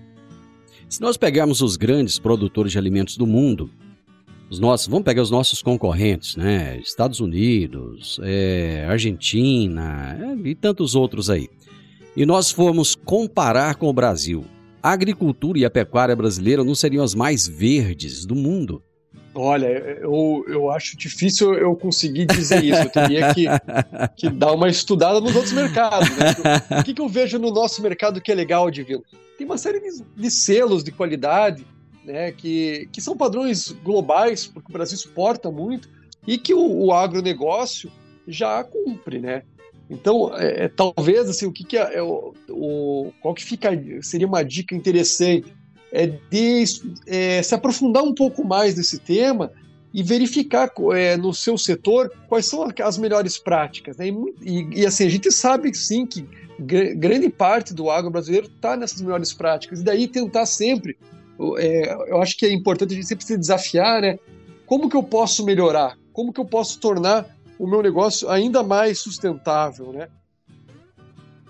Se 0.89 1.01
nós 1.01 1.17
pegarmos 1.17 1.61
os 1.61 1.77
grandes 1.77 2.19
produtores 2.19 2.73
de 2.73 2.79
alimentos 2.79 3.17
do 3.17 3.27
mundo, 3.27 3.69
os 4.49 4.61
nossos, 4.61 4.87
vamos 4.87 5.05
pegar 5.05 5.23
os 5.23 5.31
nossos 5.31 5.61
concorrentes, 5.61 6.37
né? 6.37 6.79
Estados 6.79 7.19
Unidos, 7.19 8.21
é, 8.23 8.87
Argentina 8.89 10.17
é, 10.21 10.49
e 10.49 10.55
tantos 10.55 10.95
outros 10.95 11.29
aí. 11.29 11.49
E 12.17 12.25
nós 12.25 12.53
formos 12.53 12.95
comparar 12.95 13.75
com 13.75 13.89
o 13.89 13.93
Brasil, 13.93 14.45
a 14.81 14.93
agricultura 14.93 15.59
e 15.59 15.65
a 15.65 15.71
pecuária 15.71 16.15
brasileira 16.15 16.63
não 16.63 16.75
seriam 16.75 17.03
as 17.03 17.15
mais 17.15 17.49
verdes 17.49 18.25
do 18.25 18.37
mundo. 18.37 18.81
Olha, 19.39 19.67
eu, 19.67 20.45
eu 20.49 20.71
acho 20.71 20.97
difícil 20.97 21.55
eu 21.55 21.77
conseguir 21.77 22.25
dizer 22.27 22.65
isso. 22.65 22.81
Eu 22.81 22.91
teria 22.91 23.35
que, 23.35 23.45
que 24.17 24.31
dar 24.31 24.53
uma 24.53 24.69
estudada 24.69 25.21
nos 25.21 25.37
outros 25.37 25.53
mercados. 25.53 26.09
Né? 26.17 26.81
O 26.81 26.83
que, 26.83 26.95
que 26.95 27.01
eu 27.01 27.09
vejo 27.09 27.39
no 27.39 27.51
nosso 27.51 27.83
mercado 27.83 28.21
que 28.21 28.33
é 28.33 28.35
legal, 28.35 28.71
Divino? 28.71 29.05
tem 29.37 29.47
uma 29.47 29.59
série 29.59 29.81
de, 29.81 30.03
de 30.17 30.31
selos 30.31 30.83
de 30.83 30.91
qualidade 30.91 31.67
né, 32.05 32.33
que, 32.33 32.89
que 32.93 33.01
são 33.01 33.17
padrões 33.17 33.71
globais, 33.71 34.47
porque 34.47 34.71
o 34.71 34.73
Brasil 34.73 34.97
exporta 34.97 35.51
muito, 35.51 35.89
e 36.27 36.39
que 36.39 36.55
o, 36.55 36.85
o 36.85 36.93
agronegócio 36.93 37.91
já 38.27 38.65
cumpre, 38.65 39.19
né? 39.19 39.43
Então, 39.89 40.37
é, 40.37 40.65
é, 40.65 40.69
talvez 40.69 41.29
assim, 41.29 41.47
o 41.47 41.53
que, 41.53 41.63
que 41.63 41.77
é, 41.77 41.97
é 41.97 42.03
o, 42.03 42.35
o, 42.49 43.13
qual 43.21 43.35
que 43.35 43.45
fica 43.45 43.71
seria 44.03 44.27
uma 44.27 44.45
dica 44.45 44.75
interessante 44.75 45.55
é 45.97 46.07
de 46.07 46.65
é, 47.07 47.43
se 47.43 47.55
aprofundar 47.55 48.03
um 48.03 48.15
pouco 48.15 48.45
mais 48.45 48.77
nesse 48.77 48.99
tema 48.99 49.51
e 49.95 50.03
verificar 50.03 50.71
é, 50.95 51.17
no 51.17 51.33
seu 51.33 51.57
setor 51.57 52.13
quais 52.29 52.45
são 52.45 52.69
as 52.85 52.99
melhores 52.99 53.39
práticas. 53.39 53.97
Né? 53.97 54.09
E, 54.09 54.13
e, 54.43 54.81
e, 54.81 54.87
assim, 54.87 55.07
a 55.07 55.09
gente 55.09 55.33
sabe 55.33 55.75
sim 55.75 56.05
que 56.05 56.29
grande 56.59 57.31
parte 57.31 57.73
do 57.73 57.91
agro 57.91 58.11
brasileiro 58.11 58.47
está 58.47 58.77
nessas 58.77 59.01
melhores 59.01 59.33
práticas. 59.33 59.81
E 59.81 59.85
daí 59.85 60.07
tentar 60.07 60.45
sempre, 60.45 60.99
é, 61.57 61.95
eu 62.11 62.21
acho 62.21 62.37
que 62.37 62.45
é 62.45 62.53
importante 62.53 62.93
a 62.93 62.97
gente 62.97 63.07
sempre 63.07 63.25
se 63.25 63.39
desafiar, 63.39 64.03
né? 64.03 64.19
Como 64.67 64.91
que 64.91 64.97
eu 64.97 65.03
posso 65.03 65.47
melhorar? 65.47 65.97
Como 66.13 66.31
que 66.31 66.41
eu 66.41 66.45
posso 66.45 66.79
tornar 66.79 67.35
o 67.59 67.67
meu 67.67 67.83
negócio 67.83 68.29
ainda 68.29 68.63
mais 68.63 68.99
sustentável, 68.99 69.93
né? 69.95 70.09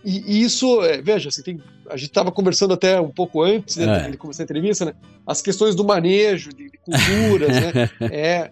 E, 0.04 0.38
e 0.38 0.42
isso, 0.42 0.84
é, 0.84 1.02
veja, 1.02 1.30
assim, 1.30 1.42
tem, 1.42 1.60
a 1.88 1.96
gente 1.96 2.08
estava 2.08 2.32
conversando 2.32 2.74
até 2.74 3.00
um 3.00 3.10
pouco 3.10 3.42
antes 3.42 3.76
né, 3.76 4.06
é. 4.06 4.10
de 4.10 4.16
começar 4.16 4.42
a 4.42 4.44
entrevista, 4.44 4.84
né? 4.84 4.94
As 5.26 5.40
questões 5.42 5.74
do 5.74 5.84
manejo 5.84 6.50
de, 6.50 6.70
de 6.70 6.78
culturas, 6.78 7.48
né? 7.48 7.90
É, 8.12 8.50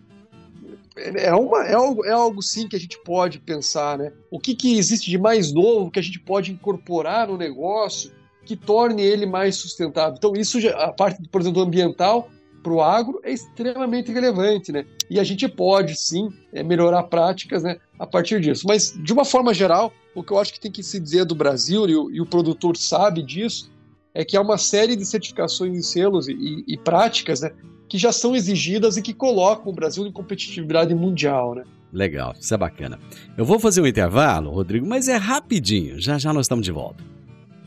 é, 0.96 1.34
uma, 1.34 1.64
é, 1.66 1.74
algo, 1.74 2.04
é 2.04 2.12
algo 2.12 2.40
sim 2.40 2.68
que 2.68 2.76
a 2.76 2.78
gente 2.78 2.98
pode 3.02 3.40
pensar, 3.40 3.98
né? 3.98 4.12
O 4.30 4.38
que, 4.38 4.54
que 4.54 4.78
existe 4.78 5.10
de 5.10 5.18
mais 5.18 5.52
novo 5.52 5.90
que 5.90 5.98
a 5.98 6.02
gente 6.02 6.20
pode 6.20 6.52
incorporar 6.52 7.28
no 7.28 7.36
negócio 7.36 8.12
que 8.44 8.54
torne 8.54 9.02
ele 9.02 9.26
mais 9.26 9.56
sustentável? 9.56 10.14
Então, 10.16 10.34
isso 10.34 10.60
já, 10.60 10.70
a 10.76 10.92
parte, 10.92 11.26
por 11.28 11.40
exemplo, 11.40 11.62
ambiental 11.62 12.28
para 12.62 12.72
o 12.72 12.80
agro 12.80 13.20
é 13.24 13.32
extremamente 13.32 14.12
relevante, 14.12 14.70
né? 14.70 14.86
E 15.10 15.18
a 15.18 15.24
gente 15.24 15.48
pode 15.48 15.96
sim 15.96 16.30
é, 16.52 16.62
melhorar 16.62 17.02
práticas 17.04 17.62
né, 17.62 17.76
a 17.98 18.06
partir 18.06 18.40
disso. 18.40 18.64
Mas, 18.66 18.94
de 18.96 19.12
uma 19.12 19.24
forma 19.24 19.52
geral, 19.52 19.92
o 20.14 20.22
que 20.22 20.32
eu 20.32 20.38
acho 20.38 20.52
que 20.52 20.60
tem 20.60 20.70
que 20.70 20.82
se 20.82 21.00
dizer 21.00 21.24
do 21.24 21.34
Brasil, 21.34 21.88
e 21.88 21.96
o, 21.96 22.10
e 22.10 22.20
o 22.20 22.26
produtor 22.26 22.76
sabe 22.76 23.22
disso, 23.22 23.70
é 24.14 24.24
que 24.24 24.36
há 24.36 24.40
uma 24.40 24.56
série 24.56 24.94
de 24.94 25.04
certificações 25.04 25.76
e 25.76 25.82
selos 25.82 26.28
e, 26.28 26.64
e, 26.66 26.78
práticas 26.78 27.40
né, 27.40 27.50
que 27.88 27.98
já 27.98 28.12
são 28.12 28.34
exigidas 28.34 28.96
e 28.96 29.02
que 29.02 29.12
colocam 29.12 29.72
o 29.72 29.74
Brasil 29.74 30.06
em 30.06 30.12
competitividade 30.12 30.94
mundial, 30.94 31.54
né? 31.54 31.64
Legal, 31.92 32.34
isso 32.40 32.54
é 32.54 32.56
bacana. 32.56 32.98
Eu 33.36 33.44
vou 33.44 33.58
fazer 33.58 33.80
um 33.80 33.86
intervalo, 33.86 34.50
Rodrigo, 34.50 34.86
mas 34.86 35.08
é 35.08 35.16
rapidinho, 35.16 36.00
já 36.00 36.18
já 36.18 36.32
nós 36.32 36.46
estamos 36.46 36.64
de 36.64 36.72
volta. 36.72 37.02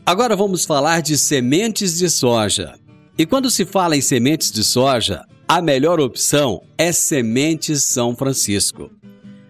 Agora 0.04 0.34
vamos 0.34 0.64
falar 0.64 1.02
de 1.02 1.18
sementes 1.18 1.98
de 1.98 2.08
soja. 2.08 2.74
E 3.16 3.26
quando 3.26 3.50
se 3.50 3.64
fala 3.64 3.96
em 3.96 4.00
sementes 4.00 4.50
de 4.50 4.64
soja, 4.64 5.24
a 5.46 5.60
melhor 5.62 5.98
opção 5.98 6.62
é 6.76 6.92
Sementes 6.92 7.84
São 7.84 8.14
Francisco. 8.14 8.90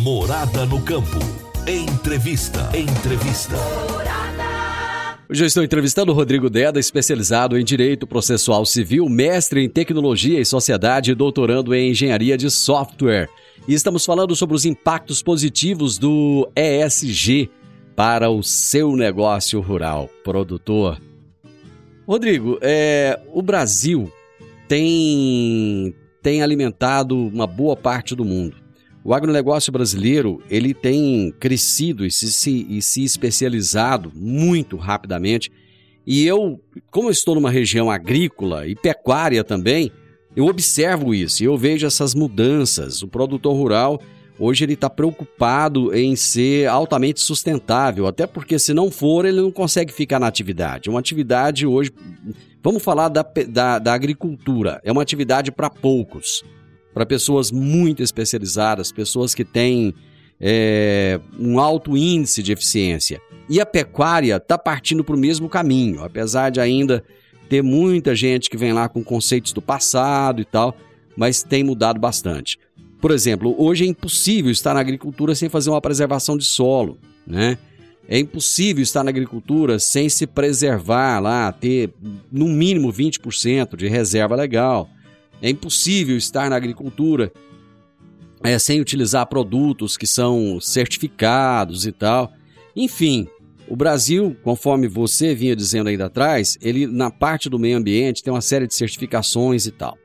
Morada 0.00 0.64
no 0.64 0.80
campo. 0.80 1.18
Entrevista. 1.68 2.70
Entrevista. 2.74 3.54
Hoje 5.28 5.42
eu 5.42 5.46
estou 5.46 5.62
entrevistando 5.62 6.10
o 6.10 6.14
Rodrigo 6.14 6.48
Deda, 6.48 6.80
especializado 6.80 7.58
em 7.58 7.62
Direito 7.62 8.06
Processual 8.06 8.64
Civil, 8.64 9.06
mestre 9.10 9.62
em 9.62 9.68
Tecnologia 9.68 10.40
e 10.40 10.44
Sociedade 10.46 11.10
e 11.10 11.14
doutorando 11.14 11.74
em 11.74 11.90
Engenharia 11.90 12.38
de 12.38 12.50
Software. 12.50 13.28
E 13.68 13.74
estamos 13.74 14.06
falando 14.06 14.34
sobre 14.34 14.56
os 14.56 14.64
impactos 14.64 15.22
positivos 15.22 15.98
do 15.98 16.50
ESG 16.56 17.50
para 17.94 18.30
o 18.30 18.42
seu 18.42 18.96
negócio 18.96 19.60
rural, 19.60 20.08
produtor. 20.24 20.98
Rodrigo, 22.08 22.58
é, 22.62 23.20
o 23.34 23.42
Brasil 23.42 24.10
tem, 24.66 25.94
tem 26.22 26.42
alimentado 26.42 27.14
uma 27.14 27.46
boa 27.46 27.76
parte 27.76 28.16
do 28.16 28.24
mundo. 28.24 28.59
O 29.02 29.14
agronegócio 29.14 29.72
brasileiro 29.72 30.42
ele 30.50 30.74
tem 30.74 31.32
crescido 31.40 32.04
e 32.04 32.10
se, 32.10 32.30
se, 32.30 32.66
e 32.68 32.82
se 32.82 33.02
especializado 33.02 34.12
muito 34.14 34.76
rapidamente. 34.76 35.50
E 36.06 36.26
eu, 36.26 36.60
como 36.90 37.08
eu 37.08 37.12
estou 37.12 37.34
numa 37.34 37.50
região 37.50 37.90
agrícola 37.90 38.66
e 38.66 38.74
pecuária 38.74 39.42
também, 39.42 39.90
eu 40.36 40.46
observo 40.46 41.14
isso 41.14 41.42
e 41.42 41.46
eu 41.46 41.56
vejo 41.56 41.86
essas 41.86 42.14
mudanças. 42.14 43.02
O 43.02 43.08
produtor 43.08 43.54
rural 43.56 44.00
hoje 44.38 44.64
ele 44.64 44.72
está 44.74 44.88
preocupado 44.88 45.94
em 45.94 46.16
ser 46.16 46.66
altamente 46.66 47.20
sustentável, 47.20 48.06
até 48.06 48.26
porque 48.26 48.58
se 48.58 48.72
não 48.72 48.90
for, 48.90 49.24
ele 49.24 49.40
não 49.40 49.50
consegue 49.50 49.92
ficar 49.92 50.18
na 50.18 50.26
atividade. 50.26 50.88
Uma 50.88 50.98
atividade 50.98 51.66
hoje, 51.66 51.92
vamos 52.62 52.82
falar 52.82 53.08
da, 53.08 53.22
da, 53.48 53.78
da 53.78 53.92
agricultura, 53.92 54.80
é 54.82 54.90
uma 54.90 55.02
atividade 55.02 55.52
para 55.52 55.68
poucos, 55.68 56.42
para 56.92 57.06
pessoas 57.06 57.50
muito 57.50 58.02
especializadas, 58.02 58.92
pessoas 58.92 59.34
que 59.34 59.44
têm 59.44 59.94
é, 60.40 61.20
um 61.38 61.60
alto 61.60 61.96
índice 61.96 62.42
de 62.42 62.52
eficiência. 62.52 63.20
E 63.48 63.60
a 63.60 63.66
pecuária 63.66 64.36
está 64.36 64.56
partindo 64.56 65.04
para 65.04 65.14
o 65.14 65.18
mesmo 65.18 65.48
caminho, 65.48 66.02
apesar 66.02 66.50
de 66.50 66.60
ainda 66.60 67.04
ter 67.48 67.62
muita 67.62 68.14
gente 68.14 68.48
que 68.48 68.56
vem 68.56 68.72
lá 68.72 68.88
com 68.88 69.02
conceitos 69.02 69.52
do 69.52 69.60
passado 69.60 70.40
e 70.40 70.44
tal, 70.44 70.76
mas 71.16 71.42
tem 71.42 71.64
mudado 71.64 71.98
bastante. 71.98 72.58
Por 73.00 73.10
exemplo, 73.10 73.54
hoje 73.58 73.84
é 73.84 73.88
impossível 73.88 74.52
estar 74.52 74.74
na 74.74 74.80
agricultura 74.80 75.34
sem 75.34 75.48
fazer 75.48 75.70
uma 75.70 75.80
preservação 75.80 76.36
de 76.36 76.44
solo, 76.44 76.98
né? 77.26 77.58
É 78.08 78.18
impossível 78.18 78.82
estar 78.82 79.04
na 79.04 79.10
agricultura 79.10 79.78
sem 79.78 80.08
se 80.08 80.26
preservar 80.26 81.20
lá, 81.20 81.52
ter 81.52 81.90
no 82.30 82.46
mínimo 82.46 82.92
20% 82.92 83.76
de 83.76 83.88
reserva 83.88 84.34
legal. 84.34 84.88
É 85.42 85.48
impossível 85.50 86.16
estar 86.16 86.50
na 86.50 86.56
agricultura 86.56 87.32
é, 88.42 88.58
sem 88.58 88.80
utilizar 88.80 89.26
produtos 89.26 89.96
que 89.96 90.06
são 90.06 90.58
certificados 90.60 91.86
e 91.86 91.92
tal. 91.92 92.32
Enfim, 92.74 93.28
o 93.68 93.76
Brasil, 93.76 94.36
conforme 94.42 94.88
você 94.88 95.34
vinha 95.34 95.54
dizendo 95.54 95.88
ainda 95.88 96.06
atrás, 96.06 96.58
ele 96.60 96.86
na 96.86 97.10
parte 97.10 97.48
do 97.48 97.58
meio 97.58 97.76
ambiente 97.76 98.22
tem 98.22 98.32
uma 98.32 98.40
série 98.40 98.66
de 98.66 98.74
certificações 98.74 99.66
e 99.66 99.70
tal. 99.70 99.96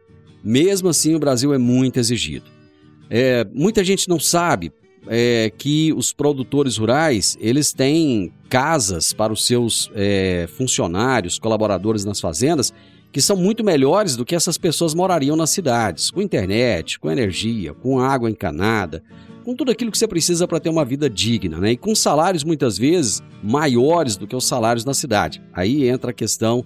Mesmo 0.43 0.89
assim, 0.89 1.15
o 1.15 1.19
Brasil 1.19 1.53
é 1.53 1.57
muito 1.57 1.99
exigido. 1.99 2.45
É, 3.09 3.45
muita 3.53 3.83
gente 3.83 4.07
não 4.07 4.19
sabe 4.19 4.71
é, 5.07 5.51
que 5.57 5.93
os 5.93 6.11
produtores 6.13 6.77
rurais 6.77 7.37
eles 7.39 7.73
têm 7.73 8.31
casas 8.49 9.13
para 9.13 9.33
os 9.33 9.45
seus 9.45 9.89
é, 9.95 10.47
funcionários, 10.55 11.39
colaboradores 11.39 12.05
nas 12.05 12.19
fazendas, 12.19 12.73
que 13.15 13.21
são 13.21 13.37
muito 13.37 13.63
melhores 13.63 14.17
do 14.17 14.25
que 14.25 14.35
essas 14.35 14.57
pessoas 14.57 14.93
morariam 14.93 15.37
nas 15.37 15.49
cidades, 15.49 16.11
com 16.11 16.21
internet, 16.21 16.99
com 16.99 17.09
energia, 17.09 17.73
com 17.73 17.97
água 17.97 18.29
encanada, 18.29 19.01
com 19.45 19.55
tudo 19.55 19.71
aquilo 19.71 19.89
que 19.89 19.97
você 19.97 20.05
precisa 20.05 20.45
para 20.45 20.59
ter 20.59 20.67
uma 20.67 20.83
vida 20.83 21.09
digna, 21.09 21.57
né? 21.57 21.71
E 21.71 21.77
com 21.77 21.95
salários 21.95 22.43
muitas 22.43 22.77
vezes 22.77 23.23
maiores 23.41 24.17
do 24.17 24.27
que 24.27 24.35
os 24.35 24.45
salários 24.45 24.83
na 24.83 24.93
cidade. 24.93 25.41
Aí 25.53 25.87
entra 25.87 26.11
a 26.11 26.13
questão 26.13 26.65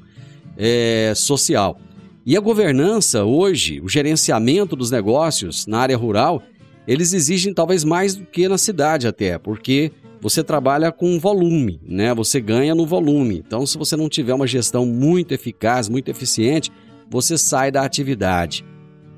é, 0.58 1.14
social. 1.16 1.80
E 2.26 2.36
a 2.36 2.40
governança 2.40 3.24
hoje, 3.24 3.80
o 3.80 3.88
gerenciamento 3.88 4.76
dos 4.76 4.90
negócios 4.90 5.68
na 5.68 5.78
área 5.78 5.96
rural, 5.96 6.42
eles 6.88 7.14
exigem 7.14 7.54
talvez 7.54 7.84
mais 7.84 8.16
do 8.16 8.26
que 8.26 8.50
na 8.50 8.58
cidade 8.58 9.08
até, 9.08 9.38
porque 9.38 9.92
você 10.22 10.44
trabalha 10.44 10.92
com 10.92 11.20
volume, 11.20 11.80
né? 11.84 12.14
Você 12.14 12.40
ganha 12.42 12.76
no 12.76 12.86
volume. 12.86 13.38
Então, 13.38 13.66
se 13.66 13.78
você 13.78 13.96
não 13.96 14.10
tiver 14.10 14.34
uma 14.34 14.48
gestão 14.48 14.86
muito 14.86 15.34
eficaz, 15.34 15.88
muito 15.88 16.10
eficiente, 16.10 16.72
você 17.10 17.38
sai 17.38 17.72
da 17.72 17.84
atividade. 17.84 18.66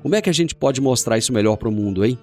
Como 0.02 0.14
é 0.14 0.22
que 0.22 0.30
a 0.30 0.34
gente 0.34 0.54
pode 0.54 0.80
mostrar 0.80 1.18
isso 1.18 1.32
melhor 1.32 1.56
para 1.56 1.68
o 1.68 1.72
mundo, 1.72 2.04
hein? 2.04 2.18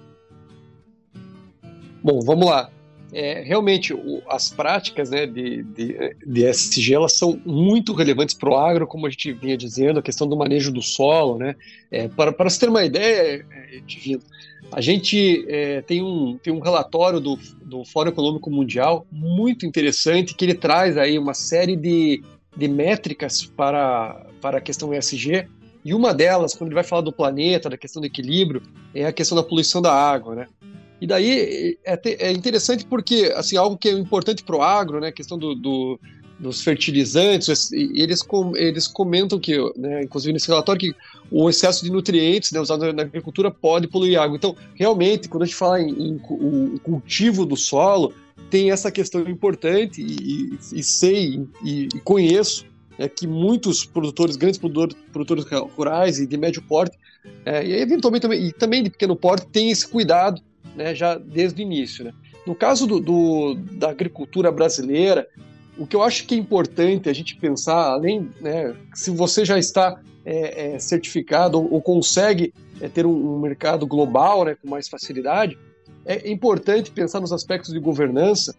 Bom, 2.02 2.20
vamos 2.20 2.46
lá 2.46 2.70
é, 3.12 3.42
realmente 3.42 3.92
o, 3.92 4.22
as 4.28 4.50
práticas 4.50 5.10
né, 5.10 5.26
de, 5.26 5.62
de, 5.62 6.16
de 6.24 6.44
SG 6.44 6.94
elas 6.94 7.16
são 7.16 7.40
muito 7.44 7.92
relevantes 7.92 8.34
para 8.34 8.50
o 8.50 8.56
agro, 8.56 8.86
como 8.86 9.06
a 9.06 9.10
gente 9.10 9.32
vinha 9.32 9.56
dizendo, 9.56 9.98
a 9.98 10.02
questão 10.02 10.28
do 10.28 10.36
manejo 10.36 10.72
do 10.72 10.82
solo. 10.82 11.38
Né? 11.38 11.56
É, 11.90 12.08
para, 12.08 12.32
para 12.32 12.48
você 12.48 12.60
ter 12.60 12.68
uma 12.68 12.84
ideia, 12.84 13.44
é, 13.50 13.80
Divino, 13.86 14.22
a 14.72 14.80
gente 14.80 15.44
é, 15.48 15.82
tem, 15.82 16.02
um, 16.02 16.38
tem 16.38 16.52
um 16.52 16.60
relatório 16.60 17.20
do, 17.20 17.38
do 17.62 17.84
Fórum 17.84 18.10
Econômico 18.10 18.50
Mundial 18.50 19.06
muito 19.10 19.66
interessante 19.66 20.34
que 20.34 20.44
ele 20.44 20.54
traz 20.54 20.96
aí 20.96 21.18
uma 21.18 21.34
série 21.34 21.76
de, 21.76 22.22
de 22.56 22.68
métricas 22.68 23.44
para, 23.44 24.26
para 24.40 24.58
a 24.58 24.60
questão 24.60 24.94
ESG. 24.94 25.48
E 25.84 25.94
uma 25.94 26.12
delas, 26.14 26.54
quando 26.54 26.68
ele 26.68 26.74
vai 26.74 26.84
falar 26.84 27.02
do 27.02 27.12
planeta, 27.12 27.70
da 27.70 27.76
questão 27.76 28.00
do 28.00 28.06
equilíbrio, 28.06 28.62
é 28.94 29.06
a 29.06 29.12
questão 29.12 29.36
da 29.36 29.42
poluição 29.42 29.80
da 29.82 29.92
água, 29.92 30.34
né? 30.34 30.46
E 31.00 31.06
daí 31.06 31.78
é, 31.84 31.98
é 32.28 32.30
interessante 32.30 32.84
porque 32.84 33.32
assim 33.34 33.56
algo 33.56 33.78
que 33.78 33.88
é 33.88 33.92
importante 33.92 34.44
para 34.44 34.56
o 34.56 34.62
agro, 34.62 35.00
né, 35.00 35.08
a 35.08 35.12
questão 35.12 35.38
do, 35.38 35.54
do, 35.54 35.98
dos 36.40 36.62
fertilizantes, 36.62 37.70
eles, 37.70 38.22
com, 38.22 38.56
eles 38.56 38.86
comentam 38.86 39.38
que, 39.38 39.56
né, 39.76 40.02
inclusive 40.02 40.32
nesse 40.32 40.48
relatório, 40.48 40.80
que 40.80 40.94
o 41.30 41.48
excesso 41.48 41.84
de 41.84 41.92
nutrientes 41.92 42.50
né, 42.50 42.58
usado 42.58 42.92
na 42.92 43.02
agricultura 43.02 43.50
pode 43.50 43.86
poluir 43.86 44.18
água. 44.18 44.36
Então, 44.36 44.56
realmente, 44.74 45.28
quando 45.28 45.42
a 45.42 45.46
gente 45.46 45.54
fala 45.54 45.80
em, 45.80 45.90
em 45.90 46.20
o 46.28 46.80
cultivo 46.82 47.44
do 47.44 47.56
solo, 47.56 48.14
tem 48.48 48.70
essa 48.70 48.90
questão 48.90 49.20
importante 49.28 50.00
e, 50.00 50.58
e 50.72 50.82
sei 50.82 51.46
e, 51.62 51.88
e 51.94 52.00
conheço 52.00 52.64
é 52.98 53.08
que 53.08 53.26
muitos 53.26 53.84
produtores, 53.84 54.36
grandes 54.36 54.58
produtores, 54.58 54.94
produtores 55.10 55.46
rurais 55.74 56.18
e 56.18 56.26
de 56.26 56.36
médio 56.36 56.60
porte, 56.60 56.98
é, 57.46 57.64
e 57.64 57.72
eventualmente 57.72 58.22
também, 58.22 58.44
e 58.44 58.52
também 58.52 58.82
de 58.82 58.90
pequeno 58.90 59.16
porte, 59.16 59.46
têm 59.46 59.70
esse 59.70 59.88
cuidado 59.88 60.42
né, 60.76 60.94
já 60.94 61.16
desde 61.16 61.62
o 61.62 61.64
início. 61.64 62.04
Né? 62.04 62.12
No 62.46 62.54
caso 62.54 62.86
do, 62.86 63.00
do, 63.00 63.54
da 63.72 63.88
agricultura 63.88 64.52
brasileira, 64.52 65.26
o 65.80 65.86
que 65.86 65.96
eu 65.96 66.02
acho 66.02 66.26
que 66.26 66.34
é 66.34 66.38
importante 66.38 67.08
a 67.08 67.12
gente 67.14 67.34
pensar, 67.36 67.92
além, 67.92 68.30
né, 68.38 68.76
se 68.94 69.10
você 69.10 69.46
já 69.46 69.58
está 69.58 69.98
é, 70.26 70.74
é, 70.74 70.78
certificado 70.78 71.58
ou, 71.58 71.72
ou 71.72 71.80
consegue 71.80 72.52
é, 72.78 72.86
ter 72.86 73.06
um, 73.06 73.34
um, 73.34 73.40
mercado 73.40 73.86
global 73.86 74.44
né, 74.44 74.54
com 74.54 74.68
mais 74.68 74.90
facilidade, 74.90 75.58
é 76.04 76.30
importante 76.30 76.90
pensar 76.90 77.18
nos 77.18 77.32
aspectos 77.32 77.72
de 77.72 77.80
governança 77.80 78.54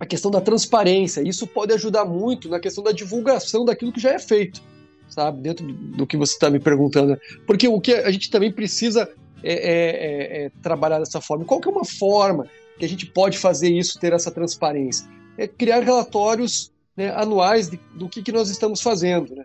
a 0.00 0.04
questão 0.04 0.32
da 0.32 0.40
transparência. 0.40 1.20
Isso 1.20 1.46
pode 1.46 1.72
ajudar 1.74 2.04
muito 2.04 2.48
na 2.48 2.58
questão 2.58 2.82
da 2.82 2.90
divulgação 2.90 3.64
daquilo 3.64 3.92
que 3.92 4.00
já 4.00 4.10
é 4.10 4.18
feito, 4.18 4.60
sabe? 5.08 5.40
Dentro 5.40 5.64
do 5.64 6.08
que 6.08 6.16
você 6.16 6.32
está 6.32 6.50
me 6.50 6.58
perguntando. 6.58 7.16
Porque 7.46 7.68
o 7.68 7.80
que 7.80 7.94
a 7.94 8.10
gente 8.10 8.30
também 8.30 8.50
precisa 8.50 9.08
é, 9.44 9.52
é, 9.52 9.62
é, 9.62 10.44
é, 10.46 10.50
trabalhar 10.60 10.98
dessa 10.98 11.20
forma. 11.20 11.44
Qual 11.44 11.60
que 11.60 11.68
é 11.68 11.70
uma 11.70 11.84
forma 11.84 12.46
que 12.76 12.84
a 12.84 12.88
gente 12.88 13.06
pode 13.06 13.38
fazer 13.38 13.70
isso, 13.70 13.98
ter 14.00 14.12
essa 14.12 14.30
transparência? 14.32 15.08
É 15.38 15.46
criar 15.48 15.80
relatórios 15.80 16.70
né, 16.96 17.10
anuais 17.14 17.70
de, 17.70 17.80
do 17.94 18.08
que, 18.08 18.20
que 18.22 18.32
nós 18.32 18.50
estamos 18.50 18.82
fazendo. 18.82 19.34
Né? 19.34 19.44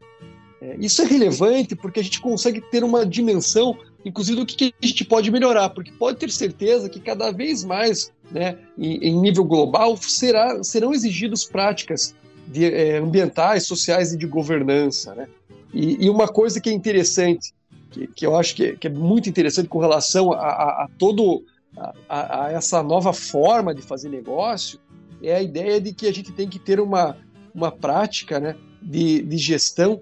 É, 0.60 0.76
isso 0.80 1.02
é 1.02 1.06
relevante 1.06 1.76
porque 1.76 2.00
a 2.00 2.04
gente 2.04 2.20
consegue 2.20 2.60
ter 2.60 2.84
uma 2.84 3.06
dimensão, 3.06 3.78
inclusive, 4.04 4.40
do 4.40 4.46
que, 4.46 4.56
que 4.56 4.74
a 4.82 4.88
gente 4.88 5.06
pode 5.06 5.30
melhorar, 5.30 5.70
porque 5.70 5.92
pode 5.92 6.18
ter 6.18 6.32
certeza 6.32 6.90
que 6.90 7.00
cada 7.00 7.32
vez 7.32 7.64
mais, 7.64 8.12
né, 8.32 8.58
em, 8.78 8.96
em 9.10 9.20
nível 9.20 9.44
global, 9.44 9.96
será, 9.98 10.64
serão 10.64 10.94
exigidas 10.94 11.46
práticas 11.46 12.16
de, 12.48 12.66
é, 12.66 12.98
ambientais, 12.98 13.68
sociais 13.68 14.14
e 14.14 14.18
de 14.18 14.26
governança. 14.26 15.14
Né? 15.14 15.28
E, 15.74 16.06
e 16.06 16.10
uma 16.10 16.28
coisa 16.28 16.60
que 16.60 16.70
é 16.70 16.74
interessante, 16.74 17.54
que, 17.92 18.08
que 18.08 18.26
eu 18.26 18.36
acho 18.36 18.56
que 18.56 18.66
é, 18.66 18.76
que 18.76 18.88
é, 18.88 18.90
muito 18.90 19.30
interessante 19.30 19.68
com 19.68 19.80
relação 19.80 20.32
a, 20.32 20.38
a, 20.38 20.84
a 20.86 20.90
todo 20.98 21.44
a, 21.76 22.46
a, 22.46 22.52
essa 22.52 22.82
nova 22.82 23.14
forma 23.14 23.74
de 23.74 23.82
fazer 23.82 24.10
negócio, 24.10 24.80
é 25.24 25.36
a 25.36 25.42
ideia 25.42 25.80
de 25.80 25.94
que 25.94 26.08
a 26.08 26.14
gente 26.14 26.32
tem 26.32 26.48
que 26.48 26.60
ter 26.60 26.80
uma, 26.80 27.18
uma 27.56 27.72
prática 27.72 28.40
né, 28.40 28.56
de, 28.82 29.22
de 29.22 29.38
gestão 29.38 30.02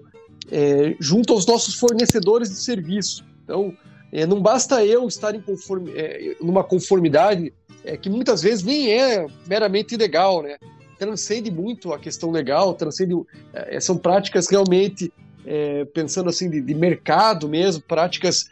é, 0.50 0.96
junto 0.98 1.32
aos 1.32 1.46
nossos 1.46 1.76
fornecedores 1.76 2.50
de 2.50 2.56
serviço. 2.56 3.24
Então, 3.44 3.74
é, 4.12 4.26
não 4.26 4.40
basta 4.40 4.84
eu 4.84 5.06
estar 5.06 5.34
em 5.34 5.40
conform, 5.40 5.88
é, 5.94 6.36
numa 6.40 6.64
conformidade 6.64 7.52
é, 7.84 7.96
que 7.96 8.10
muitas 8.10 8.42
vezes 8.42 8.64
nem 8.64 8.90
é 8.92 9.26
meramente 9.46 9.96
legal, 9.96 10.42
né? 10.42 10.56
Transcende 10.98 11.50
muito 11.50 11.92
a 11.92 11.98
questão 11.98 12.30
legal, 12.30 12.74
transcende, 12.74 13.14
é, 13.52 13.80
são 13.80 13.96
práticas 13.96 14.48
realmente 14.48 15.12
é, 15.44 15.84
pensando 15.86 16.28
assim 16.28 16.48
de, 16.48 16.60
de, 16.60 16.74
mercado 16.74 17.48
mesmo, 17.48 17.82
práticas 17.82 18.48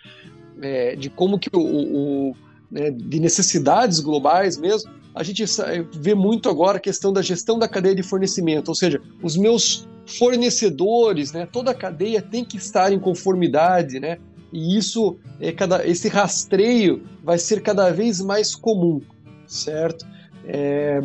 de 0.98 1.08
como 1.08 1.38
que 1.38 1.48
o, 1.54 1.58
o 1.58 2.36
né, 2.70 2.90
de 2.90 3.18
necessidades 3.18 3.98
globais 4.00 4.58
mesmo. 4.58 4.90
A 5.14 5.22
gente 5.22 5.44
vê 5.92 6.14
muito 6.14 6.48
agora 6.48 6.78
a 6.78 6.80
questão 6.80 7.12
da 7.12 7.22
gestão 7.22 7.58
da 7.58 7.68
cadeia 7.68 7.94
de 7.94 8.02
fornecimento, 8.02 8.68
ou 8.68 8.74
seja, 8.74 9.00
os 9.22 9.36
meus 9.36 9.88
fornecedores, 10.06 11.32
né, 11.32 11.46
toda 11.50 11.70
a 11.70 11.74
cadeia 11.74 12.22
tem 12.22 12.44
que 12.44 12.56
estar 12.56 12.92
em 12.92 12.98
conformidade, 12.98 14.00
né? 14.00 14.18
E 14.52 14.76
isso 14.76 15.16
é 15.40 15.52
cada 15.52 15.86
esse 15.86 16.08
rastreio 16.08 17.02
vai 17.22 17.38
ser 17.38 17.62
cada 17.62 17.90
vez 17.90 18.20
mais 18.20 18.54
comum, 18.54 19.00
certo? 19.46 20.04
É, 20.44 21.00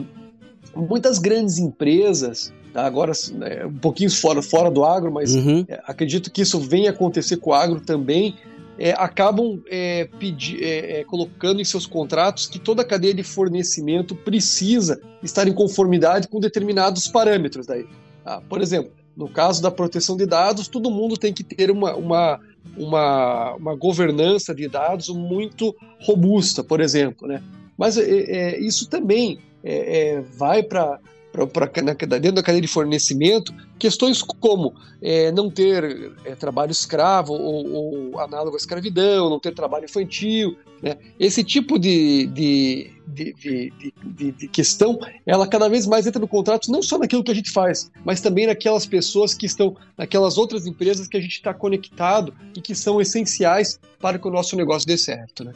muitas 0.76 1.20
grandes 1.20 1.60
empresas 1.60 2.52
Tá? 2.76 2.86
Agora, 2.86 3.14
é, 3.44 3.66
um 3.66 3.78
pouquinho 3.78 4.12
fora, 4.12 4.42
fora 4.42 4.70
do 4.70 4.84
agro, 4.84 5.10
mas 5.10 5.34
uhum. 5.34 5.66
Acredito 5.86 6.30
que 6.30 6.42
isso 6.42 6.60
venha 6.60 6.90
acontecer 6.90 7.38
com 7.38 7.52
o 7.52 7.54
agro 7.54 7.80
também. 7.80 8.36
É, 8.78 8.92
acabam 8.92 9.62
é, 9.68 10.10
é, 10.60 11.00
é, 11.00 11.04
colocando 11.06 11.62
em 11.62 11.66
seus 11.66 11.86
contratos 11.86 12.48
que 12.48 12.60
toda 12.60 12.82
a 12.82 12.86
cadeia 12.86 13.14
de 13.14 13.24
fornecimento 13.24 14.16
precisa 14.16 15.02
estar 15.24 15.48
em 15.48 15.54
conformidade 15.54 16.28
com 16.28 16.40
determinados 16.40 17.08
parâmetros. 17.08 17.66
Daí. 17.66 17.86
Ah, 18.26 18.42
por 18.50 18.62
exemplo, 18.62 18.92
no 19.16 19.30
caso 19.30 19.62
da 19.62 19.72
proteção 19.72 20.18
de 20.18 20.26
dados, 20.26 20.68
todo 20.68 20.92
mundo 20.92 21.16
tem 21.16 21.34
que 21.34 21.44
ter 21.44 21.72
uma, 21.72 21.96
uma, 21.96 22.40
uma, 22.76 23.56
uma 23.56 23.76
governança 23.76 24.54
de 24.54 24.68
dados 24.68 25.08
muito 25.10 25.74
robusta, 26.02 26.62
por 26.62 26.82
exemplo. 26.82 27.28
Né? 27.28 27.42
Mas 27.78 27.98
é, 27.98 28.60
isso 28.60 28.90
também 28.90 29.40
vai 30.38 30.62
para 30.62 31.00
pra, 31.36 31.68
pra, 31.68 31.68
dentro 31.68 32.34
da 32.34 32.44
cadeia 32.44 32.62
de 32.62 32.68
fornecimento, 32.68 33.54
questões 33.78 34.22
como 34.22 34.74
é, 35.02 35.32
não 35.32 35.50
ter 35.50 36.14
é, 36.24 36.36
trabalho 36.36 36.72
escravo 36.72 37.34
ou, 37.34 38.12
ou, 38.14 38.20
análogo 38.20 38.56
à 38.56 38.58
escravidão, 38.58 39.30
não 39.30 39.40
ter 39.40 39.54
trabalho 39.54 39.86
infantil, 39.86 40.56
né? 40.82 40.98
esse 41.20 41.44
tipo 41.44 41.78
de, 41.78 42.28
de, 42.28 42.92
de, 43.08 43.34
de, 44.04 44.32
de 44.32 44.48
questão, 44.48 45.00
ela 45.26 45.48
cada 45.48 45.68
vez 45.68 45.86
mais 45.86 46.08
entra 46.08 46.20
no 46.20 46.28
contrato, 46.28 46.72
não 46.72 46.82
só 46.82 46.98
naquilo 46.98 47.24
que 47.24 47.32
a 47.32 47.36
gente 47.36 47.52
faz, 47.52 47.92
mas 48.04 48.22
também 48.22 48.48
naquelas 48.48 48.86
pessoas 48.86 49.34
que 49.34 49.46
estão, 49.46 49.76
naquelas 49.98 50.38
outras 50.38 50.66
empresas 50.66 51.08
que 51.08 51.18
a 51.18 51.22
gente 51.22 51.34
está 51.34 51.54
conectado 51.54 52.34
e 52.56 52.62
que 52.62 52.74
são 52.74 53.02
essenciais 53.02 53.80
para 54.00 54.18
que 54.18 54.28
o 54.28 54.32
nosso 54.32 54.56
negócio 54.56 54.88
dê 54.88 54.98
certo. 54.98 55.44
Né? 55.44 55.54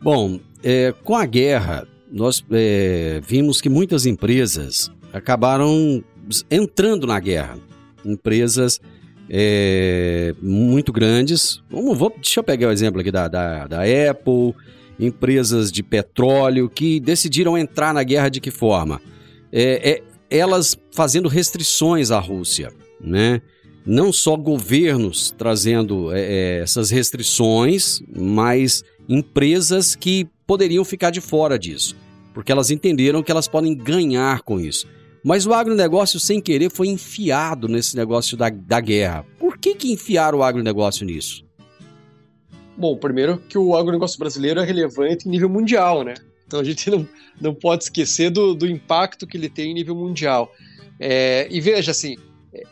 Bom, 0.00 0.38
é, 0.62 0.92
com 1.04 1.14
a 1.14 1.24
guerra, 1.24 1.86
nós 2.10 2.44
é, 2.50 3.20
vimos 3.26 3.60
que 3.60 3.68
muitas 3.68 4.06
empresas 4.06 4.90
acabaram 5.12 6.02
entrando 6.50 7.06
na 7.06 7.18
guerra. 7.18 7.58
Empresas 8.04 8.80
é, 9.28 10.34
muito 10.40 10.92
grandes. 10.92 11.62
Vamos, 11.70 11.98
vou, 11.98 12.10
deixa 12.10 12.40
eu 12.40 12.44
pegar 12.44 12.68
o 12.68 12.72
exemplo 12.72 13.00
aqui 13.00 13.10
da, 13.10 13.28
da, 13.28 13.66
da 13.66 13.80
Apple, 13.82 14.54
empresas 14.98 15.70
de 15.72 15.82
petróleo 15.82 16.68
que 16.68 17.00
decidiram 17.00 17.56
entrar 17.58 17.92
na 17.92 18.02
guerra 18.02 18.28
de 18.28 18.40
que 18.40 18.50
forma? 18.50 19.00
É, 19.52 19.90
é, 19.90 20.02
elas 20.30 20.76
fazendo 20.92 21.28
restrições 21.28 22.10
à 22.10 22.18
Rússia, 22.18 22.72
né? 23.00 23.40
Não 23.84 24.12
só 24.12 24.36
governos 24.36 25.32
trazendo 25.38 26.12
é, 26.12 26.58
essas 26.60 26.90
restrições, 26.90 28.02
mas 28.12 28.82
empresas 29.08 29.94
que 29.94 30.28
poderiam 30.46 30.84
ficar 30.84 31.10
de 31.10 31.20
fora 31.20 31.58
disso, 31.58 31.96
porque 32.32 32.52
elas 32.52 32.70
entenderam 32.70 33.22
que 33.22 33.30
elas 33.30 33.48
podem 33.48 33.74
ganhar 33.74 34.42
com 34.42 34.60
isso. 34.60 34.86
Mas 35.24 35.44
o 35.44 35.52
agronegócio, 35.52 36.20
sem 36.20 36.40
querer, 36.40 36.70
foi 36.70 36.86
enfiado 36.86 37.66
nesse 37.66 37.96
negócio 37.96 38.36
da, 38.36 38.48
da 38.48 38.80
guerra. 38.80 39.26
Por 39.40 39.58
que, 39.58 39.74
que 39.74 39.92
enfiaram 39.92 40.38
o 40.38 40.42
agronegócio 40.42 41.04
nisso? 41.04 41.44
Bom, 42.76 42.96
primeiro 42.96 43.38
que 43.48 43.58
o 43.58 43.74
agronegócio 43.74 44.18
brasileiro 44.18 44.60
é 44.60 44.64
relevante 44.64 45.26
em 45.26 45.30
nível 45.30 45.48
mundial, 45.48 46.04
né? 46.04 46.14
Então 46.46 46.60
a 46.60 46.64
gente 46.64 46.88
não, 46.90 47.08
não 47.40 47.54
pode 47.54 47.84
esquecer 47.84 48.30
do, 48.30 48.54
do 48.54 48.66
impacto 48.68 49.26
que 49.26 49.36
ele 49.36 49.48
tem 49.48 49.72
em 49.72 49.74
nível 49.74 49.96
mundial. 49.96 50.52
É, 51.00 51.48
e 51.50 51.60
veja 51.60 51.90
assim, 51.90 52.16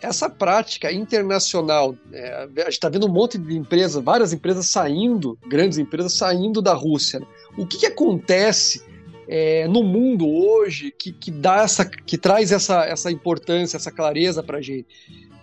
essa 0.00 0.30
prática 0.30 0.92
internacional, 0.92 1.96
é, 2.12 2.44
a 2.44 2.46
gente 2.46 2.68
está 2.68 2.88
vendo 2.88 3.06
um 3.06 3.12
monte 3.12 3.36
de 3.36 3.56
empresas, 3.56 4.02
várias 4.02 4.32
empresas 4.32 4.66
saindo, 4.66 5.38
grandes 5.46 5.78
empresas 5.78 6.12
saindo 6.12 6.62
da 6.62 6.72
Rússia. 6.72 7.20
Né? 7.20 7.26
O 7.56 7.66
que, 7.66 7.78
que 7.78 7.86
acontece 7.86 8.82
é, 9.28 9.66
no 9.68 9.82
mundo 9.82 10.28
hoje 10.28 10.92
que, 10.96 11.12
que 11.12 11.30
dá 11.30 11.62
essa, 11.62 11.84
que 11.84 12.18
traz 12.18 12.52
essa, 12.52 12.84
essa 12.84 13.10
importância, 13.10 13.76
essa 13.76 13.90
clareza 13.90 14.42
para 14.42 14.58
a 14.58 14.62
gente. 14.62 14.86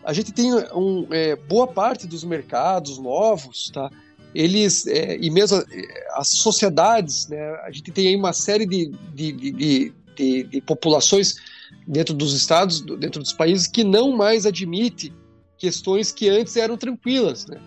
A 0.04 0.14
gente 0.14 0.32
tem 0.32 0.54
um, 0.54 1.08
é, 1.12 1.36
boa 1.36 1.68
parte 1.68 2.08
dos 2.08 2.24
mercados 2.24 2.98
novos, 2.98 3.70
tá? 3.70 3.90
Eles 4.34 4.88
é, 4.88 5.18
e 5.18 5.30
mesmo 5.30 5.58
é, 5.58 6.08
as 6.14 6.30
sociedades, 6.30 7.28
né? 7.28 7.42
A 7.64 7.72
gente 7.72 7.92
tem 7.92 8.08
aí 8.08 8.16
uma 8.16 8.34
série 8.34 8.66
de, 8.66 8.92
de, 9.14 9.32
de, 9.32 9.94
de, 10.16 10.44
de 10.44 10.62
populações 10.62 11.36
dentro 11.88 12.14
dos 12.14 12.34
estados, 12.34 12.82
dentro 12.82 13.22
dos 13.22 13.34
países 13.34 13.68
que 13.68 13.84
não 13.84 14.16
mais 14.16 14.46
admite 14.46 15.14
questões 15.58 16.12
que 16.12 16.30
antes 16.30 16.56
eram 16.56 16.78
tranquilas, 16.78 17.46
né? 17.46 17.60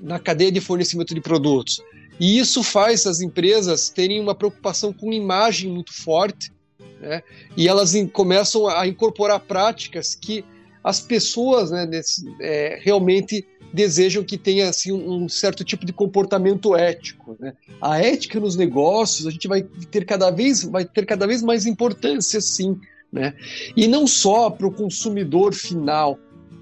Na 0.00 0.18
cadeia 0.18 0.52
de 0.52 0.60
fornecimento 0.60 1.14
de 1.14 1.20
produtos. 1.20 1.82
E 2.18 2.38
isso 2.38 2.62
faz 2.62 3.06
as 3.06 3.20
empresas 3.20 3.88
terem 3.88 4.20
uma 4.20 4.34
preocupação 4.34 4.92
com 4.92 5.12
imagem 5.12 5.70
muito 5.70 5.92
forte, 5.92 6.52
né? 7.00 7.22
e 7.56 7.68
elas 7.68 7.92
começam 8.12 8.66
a 8.68 8.86
incorporar 8.86 9.40
práticas 9.40 10.14
que 10.14 10.44
as 10.82 11.00
pessoas 11.00 11.70
né, 11.70 11.84
nesse, 11.84 12.24
é, 12.40 12.78
realmente 12.80 13.44
desejam 13.72 14.22
que 14.22 14.38
tenha 14.38 14.68
assim, 14.68 14.92
um 14.92 15.28
certo 15.28 15.64
tipo 15.64 15.84
de 15.84 15.92
comportamento 15.92 16.76
ético. 16.76 17.36
Né? 17.38 17.52
A 17.80 18.00
ética 18.00 18.38
nos 18.38 18.56
negócios 18.56 19.26
a 19.26 19.30
gente 19.30 19.48
vai 19.48 19.62
ter 19.62 20.04
cada 20.04 20.30
vez, 20.30 20.62
vai 20.62 20.84
ter 20.84 21.04
cada 21.04 21.26
vez 21.26 21.42
mais 21.42 21.66
importância, 21.66 22.40
sim. 22.40 22.78
Né? 23.12 23.34
E 23.76 23.86
não 23.86 24.06
só 24.06 24.48
para 24.48 24.66
o 24.66 24.72
consumidor 24.72 25.52
final, 25.52 26.18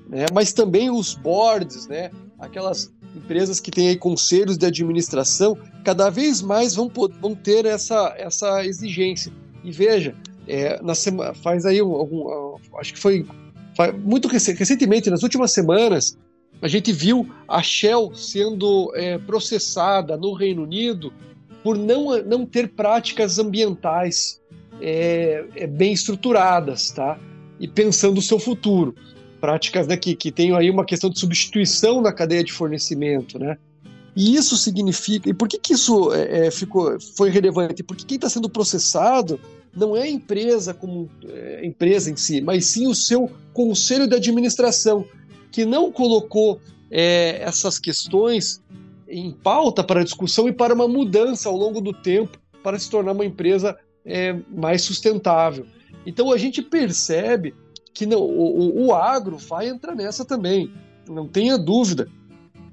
né? 0.08 0.26
mas 0.32 0.52
também 0.52 0.90
os 0.90 1.14
boards, 1.14 1.86
né? 1.86 2.10
aquelas 2.38 2.92
empresas 3.14 3.60
que 3.60 3.70
têm 3.70 3.96
conselhos 3.96 4.58
de 4.58 4.66
administração, 4.66 5.56
cada 5.84 6.10
vez 6.10 6.42
mais 6.42 6.74
vão, 6.74 6.90
vão 7.20 7.34
ter 7.34 7.64
essa, 7.64 8.14
essa 8.18 8.64
exigência. 8.64 9.32
E 9.62 9.70
veja, 9.70 10.14
é, 10.46 10.80
na 10.82 10.94
semana, 10.94 11.34
faz 11.34 11.64
aí 11.64 11.78
algum, 11.78 12.56
acho 12.78 12.92
que 12.92 12.98
foi 12.98 13.26
muito 14.02 14.28
recentemente, 14.28 15.10
nas 15.10 15.22
últimas 15.22 15.52
semanas, 15.52 16.16
a 16.62 16.68
gente 16.68 16.92
viu 16.92 17.28
a 17.48 17.62
Shell 17.62 18.14
sendo 18.14 18.92
é, 18.94 19.18
processada 19.18 20.16
no 20.16 20.32
Reino 20.32 20.62
Unido 20.62 21.12
por 21.62 21.76
não, 21.76 22.22
não 22.22 22.46
ter 22.46 22.68
práticas 22.68 23.38
ambientais 23.38 24.40
é, 24.80 25.44
é 25.56 25.66
bem 25.66 25.92
estruturadas, 25.92 26.90
tá? 26.90 27.18
E 27.58 27.66
pensando 27.66 28.18
o 28.18 28.22
seu 28.22 28.38
futuro 28.38 28.94
práticas 29.44 29.86
que, 29.98 30.16
que 30.16 30.32
tem 30.32 30.56
aí 30.56 30.70
uma 30.70 30.86
questão 30.86 31.10
de 31.10 31.20
substituição 31.20 32.00
na 32.00 32.10
cadeia 32.10 32.42
de 32.42 32.50
fornecimento, 32.50 33.38
né? 33.38 33.58
E 34.16 34.34
isso 34.36 34.56
significa. 34.56 35.28
E 35.28 35.34
por 35.34 35.46
que, 35.46 35.58
que 35.58 35.74
isso 35.74 36.14
é, 36.14 36.46
é 36.46 36.50
ficou, 36.50 36.98
foi 37.14 37.28
relevante? 37.28 37.82
Porque 37.82 38.06
quem 38.06 38.14
está 38.14 38.30
sendo 38.30 38.48
processado 38.48 39.38
não 39.76 39.94
é 39.94 40.04
a 40.04 40.08
empresa 40.08 40.72
como 40.72 41.10
é, 41.28 41.66
empresa 41.66 42.10
em 42.10 42.16
si, 42.16 42.40
mas 42.40 42.64
sim 42.64 42.86
o 42.86 42.94
seu 42.94 43.30
conselho 43.52 44.08
de 44.08 44.14
administração, 44.14 45.04
que 45.52 45.66
não 45.66 45.92
colocou 45.92 46.58
é, 46.90 47.42
essas 47.42 47.78
questões 47.78 48.62
em 49.06 49.30
pauta 49.30 49.84
para 49.84 50.04
discussão 50.04 50.48
e 50.48 50.54
para 50.54 50.72
uma 50.72 50.88
mudança 50.88 51.50
ao 51.50 51.56
longo 51.56 51.82
do 51.82 51.92
tempo 51.92 52.38
para 52.62 52.78
se 52.78 52.88
tornar 52.88 53.12
uma 53.12 53.26
empresa 53.26 53.76
é, 54.06 54.34
mais 54.48 54.80
sustentável. 54.80 55.66
Então 56.06 56.32
a 56.32 56.38
gente 56.38 56.62
percebe 56.62 57.54
que 57.94 58.04
não, 58.04 58.20
o, 58.20 58.86
o, 58.86 58.92
agro 58.92 59.38
vai 59.38 59.68
entrar 59.68 59.94
nessa 59.94 60.24
também, 60.24 60.70
não 61.08 61.28
tenha 61.28 61.56
dúvida. 61.56 62.08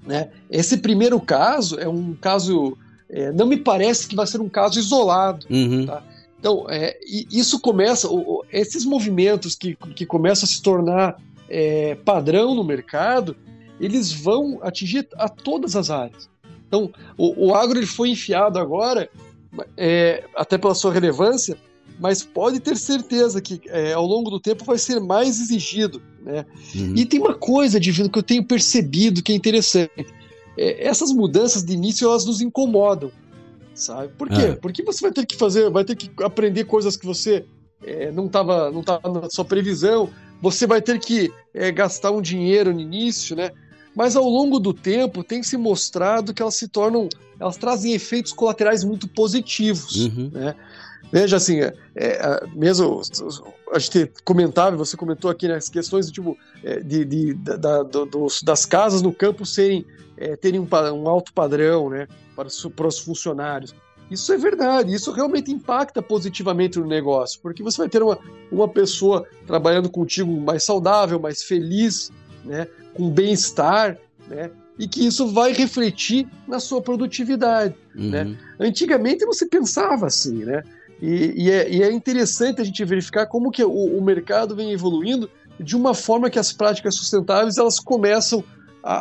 Né? 0.06 0.32
Esse 0.50 0.78
primeiro 0.78 1.22
caso 1.22 1.80
é 1.80 1.88
um 1.88 2.16
caso, 2.16 2.76
é, 3.08 3.32
não 3.32 3.46
me 3.46 3.56
parece 3.56 4.08
que 4.08 4.16
vai 4.16 4.26
ser 4.26 4.42
um 4.42 4.50
caso 4.50 4.80
isolado. 4.80 5.46
Uhum. 5.48 5.86
Tá? 5.86 6.04
Então, 6.40 6.66
é, 6.68 6.98
isso 7.32 7.60
começa, 7.60 8.08
esses 8.52 8.84
movimentos 8.84 9.54
que, 9.54 9.76
que 9.96 10.08
começam 10.08 10.48
a 10.48 10.52
se 10.52 10.60
tornar 10.60 11.22
é, 11.48 11.94
padrão 12.04 12.56
no 12.56 12.64
mercado, 12.64 13.38
eles 13.80 14.12
vão 14.12 14.60
atingir 14.64 15.08
a 15.18 15.30
todas 15.30 15.76
as 15.76 15.92
áreas. 15.92 16.28
Então, 16.68 16.92
o, 17.16 17.50
o 17.50 17.54
agro 17.54 17.78
ele 17.78 17.86
foi 17.86 18.10
enfiado 18.10 18.58
agora, 18.58 19.08
é, 19.78 20.24
até 20.36 20.58
pela 20.58 20.74
sua 20.74 20.92
relevância, 20.92 21.56
mas 22.02 22.24
pode 22.24 22.60
ter 22.60 22.76
certeza 22.76 23.40
que 23.40 23.62
é, 23.68 23.94
ao 23.94 24.06
longo 24.08 24.32
do 24.32 24.40
tempo 24.40 24.66
vai 24.66 24.80
ser 24.80 25.00
mais 25.00 25.40
exigido. 25.40 26.02
Né? 26.24 26.44
Uhum. 26.74 26.96
E 26.98 27.06
tem 27.06 27.20
uma 27.20 27.36
coisa, 27.36 27.80
Divino, 27.80 28.10
que 28.10 28.18
eu 28.18 28.24
tenho 28.24 28.44
percebido 28.44 29.22
que 29.22 29.32
é 29.32 29.36
interessante. 29.36 30.08
É, 30.58 30.88
essas 30.88 31.12
mudanças 31.12 31.64
de 31.64 31.74
início 31.74 32.10
elas 32.10 32.26
nos 32.26 32.42
incomodam, 32.42 33.12
sabe? 33.76 34.12
Por 34.18 34.28
quê? 34.30 34.42
É. 34.42 34.56
Porque 34.56 34.84
você 34.84 35.02
vai 35.02 35.12
ter 35.12 35.28
que 35.28 35.36
fazer, 35.36 35.70
vai 35.70 35.86
ter 35.86 35.96
que 35.96 36.10
aprender 36.24 36.64
coisas 36.64 36.98
que 36.98 37.06
você 37.06 37.46
é, 37.84 38.12
não 38.12 38.26
estava 38.26 38.72
não 38.72 38.82
tava 38.82 39.22
na 39.22 39.30
sua 39.30 39.46
previsão, 39.46 40.10
você 40.42 40.66
vai 40.66 40.82
ter 40.82 41.00
que 41.00 41.32
é, 41.54 41.72
gastar 41.72 42.10
um 42.10 42.22
dinheiro 42.22 42.74
no 42.74 42.80
início, 42.80 43.36
né? 43.36 43.52
Mas 43.96 44.16
ao 44.16 44.28
longo 44.28 44.60
do 44.60 44.74
tempo 44.74 45.24
tem 45.24 45.44
se 45.44 45.56
mostrado 45.56 46.34
que 46.34 46.42
elas 46.42 46.56
se 46.56 46.68
tornam, 46.68 47.08
elas 47.40 47.58
trazem 47.58 47.94
efeitos 47.94 48.34
colaterais 48.34 48.84
muito 48.84 49.08
positivos, 49.08 50.08
uhum. 50.08 50.32
né? 50.34 50.56
Veja 51.12 51.38
assim, 51.38 51.60
é, 51.60 51.74
é, 51.96 52.48
mesmo 52.56 53.02
a 53.72 53.80
gente 53.80 54.12
comentava, 54.24 54.78
você 54.78 54.96
comentou 54.96 55.30
aqui 55.30 55.48
nas 55.48 55.68
né, 55.68 55.74
questões 55.74 56.10
tipo, 56.10 56.38
é, 56.64 56.80
de, 56.80 57.04
de, 57.04 57.34
da, 57.34 57.84
do, 57.84 58.06
dos, 58.06 58.42
das 58.42 58.66
casas 58.66 59.02
no 59.02 59.14
campo 59.14 59.46
serem, 59.46 59.86
é, 60.16 60.36
terem 60.38 60.60
um, 60.60 60.68
um, 60.94 61.10
alto 61.10 61.34
padrão 61.34 61.90
né, 61.90 62.08
para, 62.36 62.48
para 62.76 62.88
os 62.88 63.00
funcionários. 63.00 63.76
Isso 64.10 64.32
é 64.34 64.38
verdade, 64.38 64.94
isso 64.94 65.12
realmente 65.12 65.52
impacta 65.52 66.02
positivamente 66.02 66.80
no 66.80 66.86
negócio, 66.86 67.40
porque 67.42 67.64
você 67.64 67.78
vai 67.78 67.90
ter 67.90 68.04
uma, 68.04 68.18
uma 68.52 68.68
pessoa 68.68 69.26
trabalhando 69.48 69.90
contigo 69.90 70.32
mais 70.32 70.64
saudável, 70.64 71.20
mais 71.20 71.44
feliz, 71.44 72.12
né, 72.44 72.68
com 72.94 73.10
bem-estar, 73.10 73.98
né, 74.28 74.52
e 74.78 74.88
que 74.88 75.06
isso 75.06 75.28
vai 75.28 75.54
refletir 75.54 76.28
na 76.48 76.60
sua 76.60 76.82
produtividade. 76.82 77.76
Né. 77.94 78.24
Uhum. 78.24 78.30
Né? 78.32 78.38
Antigamente 78.60 79.26
você 79.26 79.46
pensava 79.46 80.08
assim, 80.08 80.44
né? 80.44 80.64
E, 81.02 81.46
e, 81.46 81.52
é, 81.52 81.70
e, 81.70 81.82
é, 81.82 81.92
interessante 81.92 82.62
a 82.62 82.64
gente 82.64 82.86
verificar 82.86 83.26
como 83.26 83.50
que 83.50 83.64
o, 83.64 83.98
o, 83.98 84.02
mercado 84.04 84.56
vem 84.56 84.72
evoluindo 84.72 85.30
de 85.60 85.76
uma 85.76 85.96
forma 85.96 86.30
que 86.30 86.38
as 86.38 86.54
práticas 86.54 86.96
sustentáveis 86.96 87.58
elas 87.58 87.80
começam 87.80 88.44
a, 88.84 88.94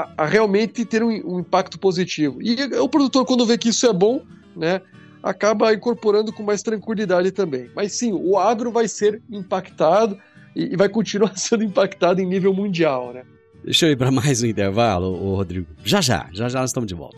a, 0.00 0.12
a 0.18 0.26
realmente 0.26 0.84
ter 0.84 1.02
um, 1.02 1.08
um, 1.08 1.40
impacto 1.40 1.78
positivo. 1.78 2.42
E 2.42 2.62
o 2.78 2.88
produtor, 2.88 3.24
quando 3.24 3.46
vê 3.46 3.56
que 3.56 3.70
isso 3.70 3.86
é 3.86 3.92
bom, 3.92 4.20
né, 4.54 4.82
acaba 5.22 5.72
incorporando 5.72 6.30
com 6.30 6.42
mais 6.42 6.62
tranquilidade 6.62 7.30
também. 7.32 7.70
Mas 7.74 7.92
sim, 7.92 8.12
o 8.12 8.38
agro 8.38 8.70
vai 8.70 8.86
ser 8.86 9.22
impactado 9.30 10.18
e, 10.54 10.74
e 10.74 10.76
vai 10.76 10.90
continuar 10.90 11.36
sendo 11.38 11.64
impactado 11.64 12.20
em 12.20 12.26
nível 12.26 12.52
mundial. 12.52 13.14
Né? 13.14 13.22
Deixa 13.64 13.86
eu 13.86 13.92
ir 13.92 13.96
para 13.96 14.10
mais 14.10 14.42
um 14.42 14.46
intervalo, 14.46 15.36
Rodrigo. 15.36 15.66
Já 15.82 16.02
já, 16.02 16.28
já 16.32 16.50
já 16.50 16.60
nós 16.60 16.70
estamos 16.70 16.86
de 16.86 16.94
volta. 16.94 17.16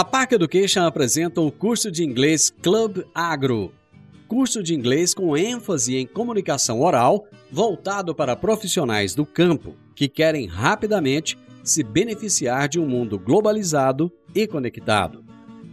A 0.00 0.04
Park 0.04 0.32
Education 0.32 0.80
apresenta 0.86 1.42
o 1.42 1.52
curso 1.52 1.90
de 1.90 2.02
inglês 2.02 2.48
Club 2.62 3.04
Agro, 3.14 3.70
curso 4.26 4.62
de 4.62 4.74
inglês 4.74 5.12
com 5.12 5.36
ênfase 5.36 5.94
em 5.94 6.06
comunicação 6.06 6.80
oral, 6.80 7.26
voltado 7.52 8.14
para 8.14 8.34
profissionais 8.34 9.14
do 9.14 9.26
campo 9.26 9.74
que 9.94 10.08
querem 10.08 10.46
rapidamente 10.46 11.36
se 11.62 11.82
beneficiar 11.82 12.66
de 12.66 12.80
um 12.80 12.86
mundo 12.88 13.18
globalizado 13.18 14.10
e 14.34 14.46
conectado. 14.46 15.22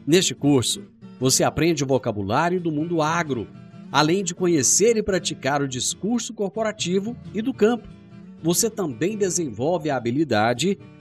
Neste 0.06 0.36
curso, 0.36 0.84
você 1.18 1.46
aprende 1.46 1.86
o 1.86 1.88
vocabulário 1.88 2.60
do 2.60 2.70
mundo 2.70 3.02
agro, 3.02 3.48
além 3.90 4.26
de 4.26 4.36
conhecer 4.36 4.98
e 4.98 5.04
praticar 5.04 5.62
o 5.62 5.70
discurso 5.70 6.34
corporativo 6.34 7.16
e 7.34 7.42
do 7.42 7.54
campo. 7.54 7.88
Você 8.44 8.70
também 8.70 9.16
desenvolve 9.16 9.90
a 9.90 9.96
habilidade 9.96 10.78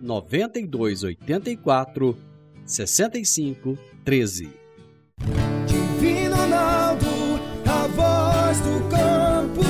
9284 0.00 2.16
6513. 2.64 4.48
Divino 5.66 6.36
Ronaldo, 6.36 7.06
a 7.64 7.88
voz 7.88 8.60
do 8.60 8.88
campo. 8.88 9.64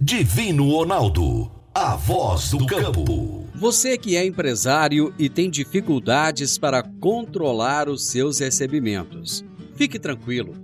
Divino 0.00 0.68
Ronaldo, 0.70 1.52
a 1.74 1.94
voz 1.96 2.50
do 2.50 2.66
campo. 2.66 3.46
Você 3.54 3.96
que 3.98 4.16
é 4.16 4.24
empresário 4.24 5.12
e 5.18 5.28
tem 5.28 5.50
dificuldades 5.50 6.56
para 6.56 6.82
controlar 7.00 7.88
os 7.88 8.06
seus 8.06 8.38
recebimentos, 8.38 9.44
fique 9.74 9.98
tranquilo. 9.98 10.54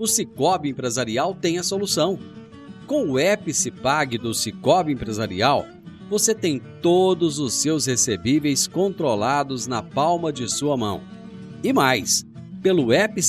O 0.00 0.08
Cicobi 0.08 0.70
Empresarial 0.70 1.32
tem 1.34 1.58
a 1.58 1.62
solução. 1.62 2.18
Com 2.86 3.10
o 3.10 3.18
app 3.18 3.52
Cipag 3.54 4.18
do 4.18 4.34
Cicobi 4.34 4.92
Empresarial, 4.92 5.64
você 6.10 6.34
tem 6.34 6.60
todos 6.82 7.38
os 7.38 7.54
seus 7.54 7.86
recebíveis 7.86 8.66
controlados 8.66 9.68
na 9.68 9.80
palma 9.80 10.32
de 10.32 10.50
sua 10.52 10.76
mão. 10.76 11.00
E 11.62 11.72
mais, 11.72 12.26
pelo 12.60 12.92
app 12.92 13.22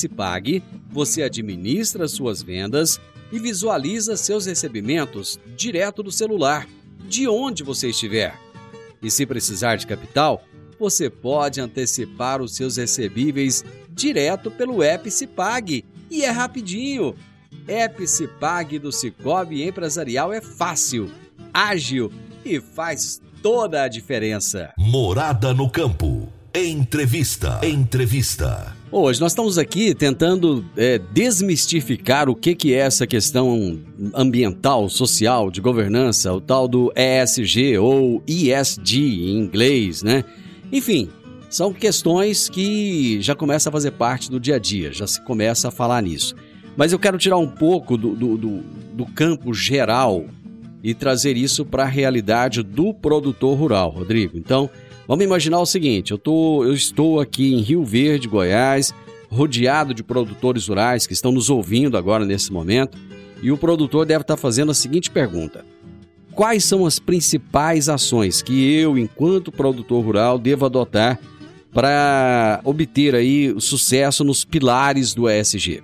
você 0.89 1.21
administra 1.21 2.07
suas 2.07 2.41
vendas 2.41 2.99
e 3.31 3.37
visualiza 3.37 4.17
seus 4.17 4.47
recebimentos 4.47 5.39
direto 5.55 6.01
do 6.01 6.11
celular, 6.11 6.67
de 7.07 7.27
onde 7.27 7.61
você 7.61 7.91
estiver. 7.91 8.35
E 8.99 9.11
se 9.11 9.27
precisar 9.27 9.75
de 9.75 9.85
capital, 9.85 10.43
você 10.79 11.07
pode 11.07 11.61
antecipar 11.61 12.41
os 12.41 12.55
seus 12.55 12.77
recebíveis 12.77 13.63
direto 13.91 14.49
pelo 14.49 14.81
app 14.81 15.07
e 16.09 16.23
é 16.23 16.31
rapidinho. 16.31 17.13
App 17.67 18.79
do 18.79 18.91
Cicobi 18.91 19.61
Empresarial 19.61 20.33
é 20.33 20.41
fácil, 20.41 21.11
ágil 21.53 22.11
e 22.45 22.59
faz 22.59 23.21
toda 23.41 23.83
a 23.83 23.87
diferença. 23.87 24.73
Morada 24.77 25.53
no 25.53 25.69
campo. 25.69 26.27
Entrevista. 26.53 27.61
Entrevista. 27.63 28.75
Hoje 28.91 29.21
nós 29.21 29.31
estamos 29.31 29.57
aqui 29.57 29.95
tentando 29.95 30.65
é, 30.75 30.97
desmistificar 30.97 32.29
o 32.29 32.35
que, 32.35 32.53
que 32.53 32.73
é 32.73 32.79
essa 32.79 33.07
questão 33.07 33.79
ambiental, 34.13 34.89
social, 34.89 35.49
de 35.49 35.61
governança, 35.61 36.33
o 36.33 36.41
tal 36.41 36.67
do 36.67 36.91
ESG 36.93 37.77
ou 37.77 38.21
ESG 38.27 38.97
em 38.97 39.37
inglês, 39.37 40.03
né? 40.03 40.25
Enfim, 40.73 41.09
são 41.49 41.71
questões 41.71 42.49
que 42.49 43.21
já 43.21 43.33
começam 43.33 43.69
a 43.69 43.71
fazer 43.71 43.91
parte 43.91 44.29
do 44.29 44.39
dia 44.39 44.55
a 44.55 44.59
dia, 44.59 44.91
já 44.91 45.07
se 45.07 45.21
começa 45.21 45.69
a 45.69 45.71
falar 45.71 46.01
nisso. 46.01 46.35
Mas 46.75 46.91
eu 46.91 46.99
quero 46.99 47.17
tirar 47.17 47.37
um 47.37 47.47
pouco 47.47 47.97
do, 47.97 48.13
do, 48.13 48.37
do, 48.37 48.63
do 48.93 49.05
campo 49.05 49.53
geral 49.53 50.25
e 50.83 50.93
trazer 50.93 51.37
isso 51.37 51.65
para 51.65 51.83
a 51.83 51.87
realidade 51.87 52.63
do 52.63 52.93
produtor 52.93 53.57
rural, 53.57 53.89
Rodrigo. 53.89 54.37
Então, 54.37 54.69
vamos 55.07 55.23
imaginar 55.23 55.59
o 55.59 55.65
seguinte: 55.65 56.11
eu, 56.11 56.17
tô, 56.17 56.63
eu 56.63 56.73
estou 56.73 57.19
aqui 57.19 57.53
em 57.53 57.61
Rio 57.61 57.83
Verde, 57.83 58.27
Goiás, 58.27 58.93
rodeado 59.29 59.93
de 59.93 60.03
produtores 60.03 60.67
rurais 60.67 61.05
que 61.05 61.13
estão 61.13 61.31
nos 61.31 61.49
ouvindo 61.49 61.97
agora 61.97 62.25
nesse 62.25 62.51
momento, 62.51 62.97
e 63.41 63.51
o 63.51 63.57
produtor 63.57 64.05
deve 64.05 64.21
estar 64.21 64.37
fazendo 64.37 64.71
a 64.71 64.75
seguinte 64.75 65.09
pergunta: 65.09 65.65
Quais 66.33 66.63
são 66.63 66.85
as 66.85 66.97
principais 66.99 67.89
ações 67.89 68.41
que 68.41 68.73
eu, 68.73 68.97
enquanto 68.97 69.51
produtor 69.51 70.03
rural, 70.03 70.39
devo 70.39 70.65
adotar 70.65 71.19
para 71.73 72.59
obter 72.63 73.15
aí 73.15 73.51
o 73.51 73.61
sucesso 73.61 74.23
nos 74.23 74.43
pilares 74.43 75.13
do 75.13 75.29
ESG? 75.29 75.83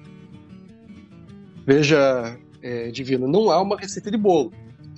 Veja, 1.66 2.38
é, 2.62 2.92
Divino, 2.92 3.28
não 3.28 3.52
há 3.52 3.62
uma 3.62 3.78
receita 3.78 4.10
de 4.10 4.18
bolo. 4.18 4.52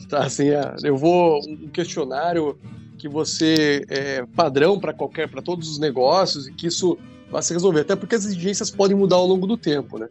Tá? 0.10 0.26
Assim, 0.26 0.50
é, 0.50 0.76
eu 0.84 0.98
vou 0.98 1.40
um 1.48 1.70
questionário 1.70 2.58
que 2.98 3.08
você 3.08 3.86
é 3.88 4.26
padrão 4.36 4.80
para 4.80 4.92
qualquer, 4.92 5.30
para 5.30 5.42
todos 5.42 5.70
os 5.70 5.80
negócios 5.80 6.48
e 6.48 6.54
que 6.54 6.68
isso 6.68 6.98
vai 7.32 7.42
se 7.44 7.54
resolver, 7.54 7.82
até 7.82 7.96
porque 7.96 8.16
as 8.16 8.26
exigências 8.26 8.72
podem 8.72 8.98
mudar 8.98 9.18
ao 9.18 9.28
longo 9.28 9.46
do 9.46 9.56
tempo, 9.56 10.00
né? 10.00 10.10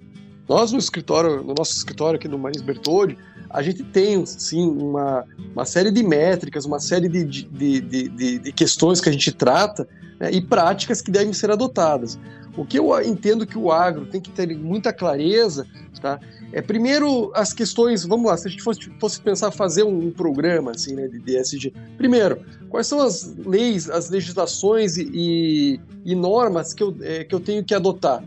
Nós 0.48 0.72
no 0.72 0.78
escritório, 0.78 1.42
no 1.42 1.54
nosso 1.54 1.74
escritório 1.74 2.16
aqui 2.16 2.26
no 2.26 2.38
Marins 2.38 2.62
Bertoldi, 2.62 3.18
a 3.50 3.62
gente 3.62 3.82
tem 3.84 4.24
sim 4.24 4.68
uma, 4.68 5.24
uma 5.52 5.64
série 5.64 5.90
de 5.90 6.02
métricas, 6.02 6.64
uma 6.64 6.80
série 6.80 7.08
de, 7.08 7.24
de, 7.24 7.80
de, 7.80 8.08
de, 8.08 8.38
de 8.38 8.52
questões 8.52 9.00
que 9.00 9.08
a 9.08 9.12
gente 9.12 9.30
trata 9.32 9.86
né, 10.18 10.30
e 10.32 10.40
práticas 10.40 11.02
que 11.02 11.10
devem 11.10 11.32
ser 11.32 11.50
adotadas. 11.50 12.18
O 12.56 12.64
que 12.64 12.78
eu 12.78 13.00
entendo 13.02 13.46
que 13.46 13.56
o 13.56 13.70
agro 13.70 14.06
tem 14.06 14.20
que 14.20 14.30
ter 14.30 14.56
muita 14.56 14.92
clareza, 14.92 15.66
tá? 16.00 16.18
É 16.50 16.62
primeiro 16.62 17.30
as 17.34 17.52
questões, 17.52 18.04
vamos 18.04 18.26
lá, 18.26 18.36
se 18.36 18.48
a 18.48 18.50
gente 18.50 18.62
fosse, 18.62 18.90
fosse 18.98 19.20
pensar 19.20 19.50
fazer 19.50 19.84
um, 19.84 20.06
um 20.06 20.10
programa 20.10 20.70
assim, 20.70 20.94
né, 20.94 21.06
de 21.06 21.18
DSG. 21.18 21.72
Primeiro, 21.96 22.40
quais 22.70 22.86
são 22.86 23.00
as 23.00 23.36
leis, 23.44 23.88
as 23.88 24.10
legislações 24.10 24.96
e, 24.96 25.08
e, 25.12 25.80
e 26.04 26.14
normas 26.14 26.72
que 26.72 26.82
eu, 26.82 26.96
é, 27.02 27.22
que 27.22 27.34
eu 27.34 27.38
tenho 27.38 27.62
que 27.62 27.74
adotar? 27.74 28.24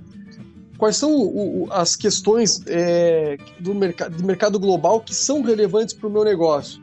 Quais 0.81 0.97
são 0.97 1.13
o, 1.13 1.65
o, 1.65 1.71
as 1.71 1.95
questões 1.95 2.63
é, 2.65 3.37
do 3.59 3.75
mercado, 3.75 4.17
do 4.17 4.23
mercado 4.23 4.59
global 4.59 4.99
que 4.99 5.13
são 5.13 5.43
relevantes 5.43 5.93
para 5.93 6.07
o 6.07 6.11
meu 6.11 6.23
negócio? 6.23 6.81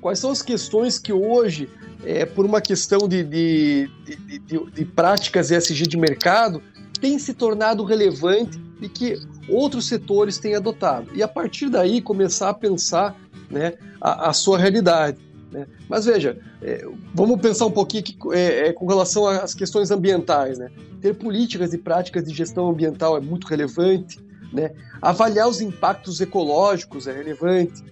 Quais 0.00 0.18
são 0.18 0.30
as 0.30 0.40
questões 0.40 0.98
que 0.98 1.12
hoje, 1.12 1.68
é, 2.02 2.24
por 2.24 2.46
uma 2.46 2.58
questão 2.58 3.06
de, 3.06 3.22
de, 3.22 3.90
de, 4.06 4.38
de, 4.38 4.70
de 4.70 4.84
práticas 4.86 5.50
ESG 5.50 5.86
de 5.86 5.98
mercado, 5.98 6.62
tem 6.98 7.18
se 7.18 7.34
tornado 7.34 7.84
relevante 7.84 8.58
e 8.80 8.88
que 8.88 9.20
outros 9.46 9.86
setores 9.86 10.38
têm 10.38 10.54
adotado. 10.54 11.10
E 11.14 11.22
a 11.22 11.28
partir 11.28 11.68
daí 11.68 12.00
começar 12.00 12.48
a 12.48 12.54
pensar 12.54 13.14
né, 13.50 13.74
a, 14.00 14.30
a 14.30 14.32
sua 14.32 14.56
realidade. 14.56 15.18
Né? 15.50 15.66
Mas 15.88 16.04
veja, 16.04 16.38
é, 16.62 16.86
vamos 17.14 17.40
pensar 17.40 17.66
um 17.66 17.70
pouquinho 17.70 18.02
aqui, 18.02 18.16
é, 18.32 18.68
é, 18.68 18.72
com 18.72 18.86
relação 18.86 19.26
às 19.26 19.54
questões 19.54 19.90
ambientais. 19.90 20.58
Né? 20.58 20.70
Ter 21.00 21.14
políticas 21.14 21.72
e 21.72 21.78
práticas 21.78 22.24
de 22.24 22.34
gestão 22.34 22.68
ambiental 22.68 23.16
é 23.16 23.20
muito 23.20 23.46
relevante. 23.46 24.20
Né? 24.52 24.72
Avaliar 25.00 25.48
os 25.48 25.60
impactos 25.60 26.20
ecológicos 26.20 27.06
é 27.06 27.12
relevante. 27.12 27.84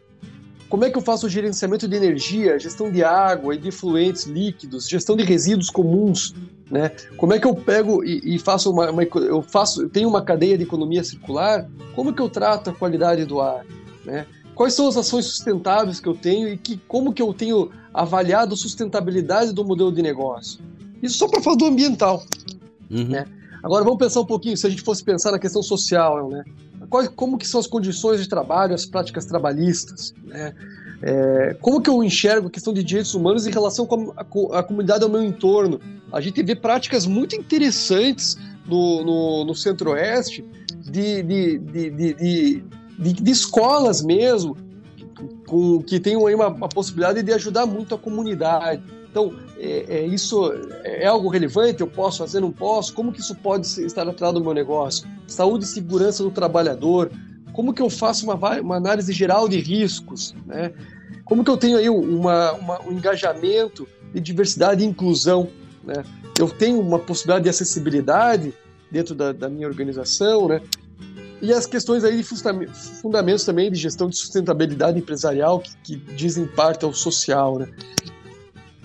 Como 0.69 0.85
é 0.85 0.91
que 0.91 0.99
eu 0.99 1.03
faço 1.03 1.27
o 1.27 1.31
gerenciamento 1.31 1.89
de 1.89 1.97
energia, 1.97 2.59
gestão 2.59 2.93
de 2.93 3.03
água 3.03 3.55
e 3.55 3.59
de 3.59 3.71
fluentes 3.71 4.25
líquidos, 4.25 4.87
gestão 4.87 5.17
de 5.17 5.25
resíduos 5.25 5.71
comuns, 5.71 6.35
né? 6.71 6.91
Como 7.17 7.33
é 7.33 7.39
que 7.39 7.47
eu 7.47 7.55
pego 7.55 8.05
e, 8.05 8.35
e 8.35 8.39
faço 8.39 8.71
uma, 8.71 8.91
uma, 8.91 9.03
eu 9.03 9.41
faço, 9.41 9.83
eu 9.83 9.89
tenho 9.89 10.09
uma 10.09 10.23
cadeia 10.23 10.59
de 10.59 10.65
economia 10.65 11.03
circular? 11.03 11.67
Como 11.95 12.13
que 12.13 12.21
eu 12.21 12.29
trato 12.29 12.69
a 12.69 12.75
qualidade 12.75 13.25
do 13.25 13.41
ar, 13.41 13.65
né? 14.05 14.27
Quais 14.59 14.75
são 14.75 14.89
as 14.89 14.97
ações 14.97 15.25
sustentáveis 15.25 16.01
que 16.01 16.09
eu 16.09 16.17
tenho 16.17 16.49
e 16.49 16.59
que, 16.59 16.77
como 16.89 17.13
que 17.13 17.23
eu 17.23 17.33
tenho 17.33 17.71
avaliado 17.95 18.55
a 18.55 18.57
sustentabilidade 18.57 19.53
do 19.53 19.65
modelo 19.65 19.93
de 19.93 20.03
negócio? 20.03 20.59
Isso 21.01 21.17
só 21.17 21.29
para 21.29 21.41
falar 21.41 21.55
do 21.55 21.67
ambiental, 21.67 22.25
uhum. 22.91 23.07
né? 23.07 23.25
Agora 23.63 23.85
vamos 23.85 24.01
pensar 24.01 24.21
um 24.21 24.27
pouquinho, 24.27 24.57
se 24.57 24.67
a 24.67 24.71
gente 24.71 24.83
fosse 24.83 25.05
pensar 25.05 25.31
na 25.31 25.39
questão 25.39 25.63
social, 25.63 26.29
né? 26.29 26.43
Quais, 26.91 27.07
como 27.07 27.39
que 27.39 27.47
são 27.47 27.61
as 27.61 27.69
condições 27.69 28.21
de 28.21 28.29
trabalho, 28.29 28.75
as 28.75 28.85
práticas 28.85 29.27
trabalhistas, 29.27 30.13
né? 30.25 30.53
É, 31.03 31.57
como 31.61 31.81
que 31.81 31.89
eu 31.89 32.03
enxergo 32.03 32.49
a 32.49 32.51
questão 32.51 32.75
de 32.75 32.83
direitos 32.83 33.15
humanos 33.15 33.47
em 33.47 33.53
relação 33.53 33.87
com 33.87 34.13
a, 34.17 34.25
com 34.25 34.53
a 34.53 34.61
comunidade 34.61 35.05
ao 35.05 35.09
meu 35.09 35.23
entorno? 35.23 35.81
A 36.13 36.21
gente 36.21 36.43
vê 36.43 36.57
práticas 36.57 37.07
muito 37.07 37.37
interessantes 37.37 38.37
no, 38.67 39.05
no, 39.05 39.45
no 39.45 39.55
Centro-Oeste 39.55 40.45
de, 40.81 41.23
de, 41.23 41.59
de, 41.59 41.91
de, 41.91 42.65
escolas 43.27 44.03
mesmo, 44.03 44.57
com, 45.47 45.83
que 45.83 45.99
tem 45.99 46.17
uma, 46.17 46.49
uma 46.49 46.69
possibilidade 46.69 47.23
de 47.23 47.33
ajudar 47.33 47.67
muito 47.67 47.95
a 47.95 47.99
comunidade. 47.99 48.83
Então, 49.11 49.35
é, 49.59 49.85
é, 49.89 50.07
isso 50.07 50.53
é 50.85 51.07
algo 51.07 51.29
relevante? 51.29 51.81
Eu 51.81 51.87
posso 51.87 52.19
fazer, 52.19 52.41
não 52.41 52.53
posso? 52.53 52.93
Como 52.93 53.13
que 53.13 53.21
isso 53.21 53.35
pode 53.35 53.67
estar 53.85 54.07
atrelado 54.07 54.39
ao 54.39 54.45
meu 54.45 54.55
negócio? 54.55 55.09
Saúde 55.27 55.65
e 55.65 55.69
segurança 55.69 56.23
do 56.23 56.31
trabalhador. 56.31 57.11
Como 57.53 57.73
que 57.73 57.83
eu 57.83 57.91
faço 57.91 58.25
uma, 58.25 58.61
uma 58.61 58.77
análise 58.77 59.13
geral 59.13 59.49
de 59.49 59.59
riscos? 59.59 60.35
Né? 60.47 60.73
Como 61.25 61.43
que 61.43 61.51
eu 61.51 61.57
tenho 61.57 61.79
aí 61.79 61.89
uma, 61.89 62.53
uma, 62.53 62.83
um 62.87 62.93
engajamento 62.93 63.89
de 64.13 64.21
diversidade 64.21 64.85
e 64.85 64.87
inclusão? 64.87 65.49
Né? 65.83 66.05
Eu 66.39 66.49
tenho 66.49 66.79
uma 66.79 66.99
possibilidade 66.99 67.45
de 67.45 67.51
acessibilidade 67.51 68.55
dentro 68.91 69.15
da, 69.15 69.33
da 69.33 69.49
minha 69.49 69.67
organização, 69.67 70.49
né? 70.49 70.61
E 71.41 71.53
as 71.53 71.67
questões 71.67 72.03
aí 72.03 72.17
de 72.17 72.25
fundamentos 72.25 73.45
também 73.45 73.71
de 73.71 73.79
gestão 73.79 74.09
de 74.09 74.17
sustentabilidade 74.17 74.99
empresarial 74.99 75.61
que, 75.61 75.77
que 75.85 75.97
dizem 76.15 76.47
parte 76.47 76.85
ao 76.85 76.93
social, 76.93 77.59
né? 77.59 77.69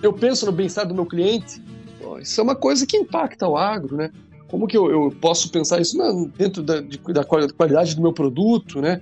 eu 0.04 0.12
penso 0.12 0.46
no 0.46 0.52
bem-estar 0.52 0.86
do 0.86 0.94
meu 0.94 1.06
cliente, 1.06 1.62
isso 2.20 2.40
é 2.40 2.44
uma 2.44 2.54
coisa 2.54 2.86
que 2.86 2.96
impacta 2.96 3.48
o 3.48 3.56
agro, 3.56 3.96
né? 3.96 4.10
Como 4.48 4.66
que 4.66 4.76
eu, 4.76 4.90
eu 4.90 5.14
posso 5.20 5.50
pensar 5.50 5.80
isso 5.80 5.96
na, 5.96 6.10
dentro 6.36 6.62
da, 6.62 6.80
de, 6.80 6.98
da, 6.98 7.24
qualidade 7.24 7.96
do 7.96 8.02
meu 8.02 8.12
produto, 8.12 8.80
né? 8.80 9.00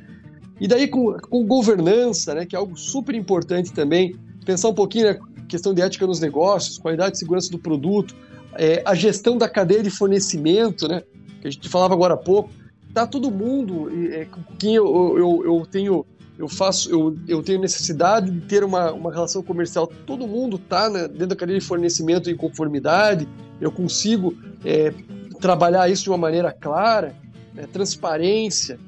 E 0.60 0.68
daí 0.68 0.86
com, 0.86 1.12
com 1.18 1.44
governança, 1.44 2.34
né, 2.34 2.46
que 2.46 2.54
é 2.54 2.58
algo 2.58 2.76
super 2.76 3.14
importante 3.14 3.72
também, 3.72 4.14
pensar 4.46 4.68
um 4.68 4.74
pouquinho 4.74 5.06
na 5.06 5.44
questão 5.46 5.74
de 5.74 5.82
ética 5.82 6.06
nos 6.06 6.20
negócios, 6.20 6.78
qualidade 6.78 7.16
e 7.16 7.18
segurança 7.18 7.50
do 7.50 7.58
produto, 7.58 8.14
é, 8.54 8.80
a 8.84 8.94
gestão 8.94 9.36
da 9.36 9.48
cadeia 9.48 9.82
de 9.82 9.90
fornecimento, 9.90 10.86
né, 10.86 11.02
que 11.40 11.48
a 11.48 11.50
gente 11.50 11.68
falava 11.68 11.94
agora 11.94 12.14
há 12.14 12.18
pouco, 12.18 12.50
tá 12.92 13.06
todo 13.06 13.30
mundo, 13.30 13.90
é, 14.12 14.24
com 14.26 14.42
quem 14.58 14.74
eu, 14.74 15.18
eu, 15.18 15.42
eu 15.44 15.66
tenho 15.70 16.04
eu 16.38 16.48
faço, 16.48 16.90
eu, 16.90 17.16
eu 17.28 17.42
tenho 17.42 17.60
necessidade 17.60 18.30
de 18.30 18.40
ter 18.40 18.64
uma, 18.64 18.92
uma 18.92 19.12
relação 19.12 19.42
comercial. 19.42 19.86
Todo 19.86 20.26
mundo 20.26 20.56
está 20.56 20.88
né, 20.88 21.06
dentro 21.06 21.28
da 21.28 21.36
cadeia 21.36 21.58
de 21.58 21.64
fornecimento 21.64 22.30
em 22.30 22.36
conformidade. 22.36 23.28
Eu 23.60 23.70
consigo 23.70 24.34
é, 24.64 24.92
trabalhar 25.40 25.88
isso 25.88 26.02
de 26.04 26.10
uma 26.10 26.18
maneira 26.18 26.50
clara, 26.50 27.14
né, 27.54 27.68
transparência. 27.72 28.78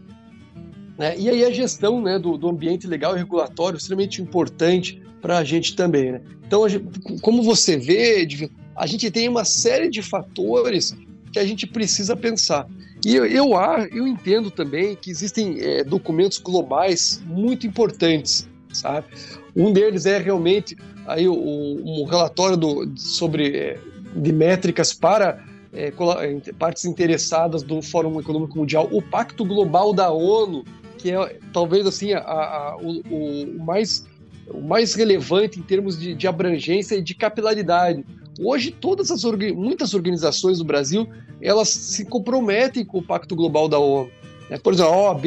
Né, 0.99 1.17
e 1.19 1.29
aí 1.29 1.45
a 1.45 1.51
gestão 1.53 2.01
né, 2.01 2.19
do, 2.19 2.37
do 2.37 2.49
ambiente 2.49 2.87
legal 2.87 3.15
e 3.15 3.19
regulatório 3.19 3.77
é 3.77 3.79
extremamente 3.79 4.21
importante 4.21 5.01
para 5.21 5.39
a 5.39 5.45
gente 5.45 5.77
também. 5.77 6.13
Né? 6.13 6.23
Então, 6.47 6.69
gente, 6.69 7.21
como 7.21 7.43
você 7.43 7.77
vê, 7.77 8.27
a 8.75 8.87
gente 8.87 9.11
tem 9.11 9.29
uma 9.29 9.45
série 9.45 9.89
de 9.89 10.03
fatores 10.03 10.97
que 11.35 11.39
a 11.41 11.45
gente 11.45 11.67
precisa 11.67 12.15
pensar. 12.15 12.65
E 13.05 13.17
eu, 13.17 13.27
eu, 13.27 13.51
eu 13.93 14.07
entendo 14.07 14.53
também 14.53 14.95
que 14.95 15.11
existem 15.11 15.59
é, 15.61 15.83
documentos 15.83 16.39
globais 16.39 17.21
muito 17.27 17.67
importantes, 17.67 18.49
sabe? 18.73 19.09
Um 19.55 19.73
deles 19.73 20.07
é 20.07 20.17
realmente 20.17 20.77
aí 21.07 21.27
o, 21.27 21.35
um 21.35 22.05
relatório 22.05 22.57
do, 22.57 22.95
sobre 22.97 23.57
é, 23.57 23.79
de 24.15 24.33
métricas 24.33 24.95
para 24.95 25.45
é, 25.73 25.89
é, 25.89 26.53
partes 26.53 26.85
interessadas 26.85 27.65
do 27.65 27.83
Fórum 27.83 28.21
Econômico 28.21 28.57
Mundial, 28.57 28.89
o 28.93 29.03
Pacto 29.03 29.45
Global 29.45 29.93
da 29.93 30.13
ONU, 30.13 30.65
que 30.99 31.11
é 31.11 31.39
talvez 31.53 31.85
assim 31.85 32.13
a, 32.13 32.21
a, 32.21 32.77
o, 32.81 33.01
o, 33.11 33.65
mais 33.65 34.07
o 34.47 34.61
mais 34.61 34.95
relevante 34.95 35.59
em 35.59 35.63
termos 35.63 35.99
de, 35.99 36.15
de 36.15 36.29
abrangência 36.29 36.95
e 36.95 37.03
de 37.03 37.15
capilaridade. 37.15 38.05
Hoje, 38.39 38.71
todas 38.71 39.11
as 39.11 39.25
muitas 39.55 39.95
organizações 39.95 40.59
do 40.59 40.65
Brasil 40.65 41.09
elas 41.41 41.69
se 41.69 42.05
comprometem 42.05 42.85
com 42.85 42.99
o 42.99 43.03
Pacto 43.03 43.35
Global 43.35 43.69
da 43.69 43.79
ONU. 43.79 44.11
É, 44.51 44.59
por 44.59 44.73
exemplo, 44.73 44.93
a 44.93 44.97
OAB 44.97 45.27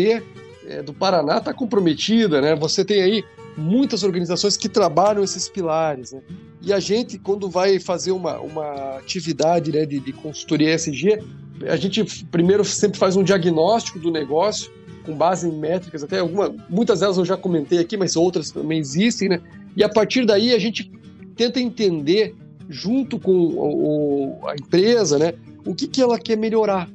é, 0.67 0.83
do 0.83 0.93
Paraná 0.93 1.37
está 1.37 1.53
comprometida, 1.53 2.41
né? 2.41 2.55
Você 2.55 2.83
tem 2.83 3.01
aí 3.01 3.23
muitas 3.57 4.03
organizações 4.03 4.55
que 4.55 4.69
trabalham 4.69 5.23
esses 5.23 5.49
pilares, 5.49 6.11
né? 6.11 6.21
E 6.61 6.73
a 6.73 6.79
gente, 6.79 7.17
quando 7.17 7.49
vai 7.49 7.79
fazer 7.79 8.11
uma, 8.11 8.39
uma 8.39 8.97
atividade 8.97 9.71
né, 9.71 9.85
de, 9.85 9.99
de 9.99 10.11
consultoria 10.13 10.75
ESG, 10.75 11.19
a 11.67 11.75
gente 11.75 12.03
primeiro 12.25 12.63
sempre 12.63 12.99
faz 12.99 13.15
um 13.15 13.23
diagnóstico 13.23 13.97
do 13.97 14.11
negócio 14.11 14.71
com 15.05 15.15
base 15.15 15.47
em 15.47 15.57
métricas, 15.57 16.03
até 16.03 16.19
alguma, 16.19 16.53
muitas 16.69 16.99
delas 16.99 17.17
eu 17.17 17.23
já 17.23 17.37
comentei 17.37 17.79
aqui, 17.79 17.95
mas 17.95 18.17
outras 18.17 18.51
também 18.51 18.77
existem, 18.77 19.29
né? 19.29 19.41
E 19.75 19.83
a 19.83 19.87
partir 19.87 20.25
daí 20.25 20.53
a 20.53 20.59
gente 20.59 20.91
tenta 21.35 21.61
entender 21.61 22.35
junto 22.67 23.17
com 23.17 23.31
o, 23.31 24.39
a 24.45 24.53
empresa, 24.55 25.17
né, 25.17 25.33
o 25.65 25.75
que, 25.75 25.87
que 25.87 26.01
ela 26.01 26.19
quer 26.19 26.37
melhorar, 26.37 26.89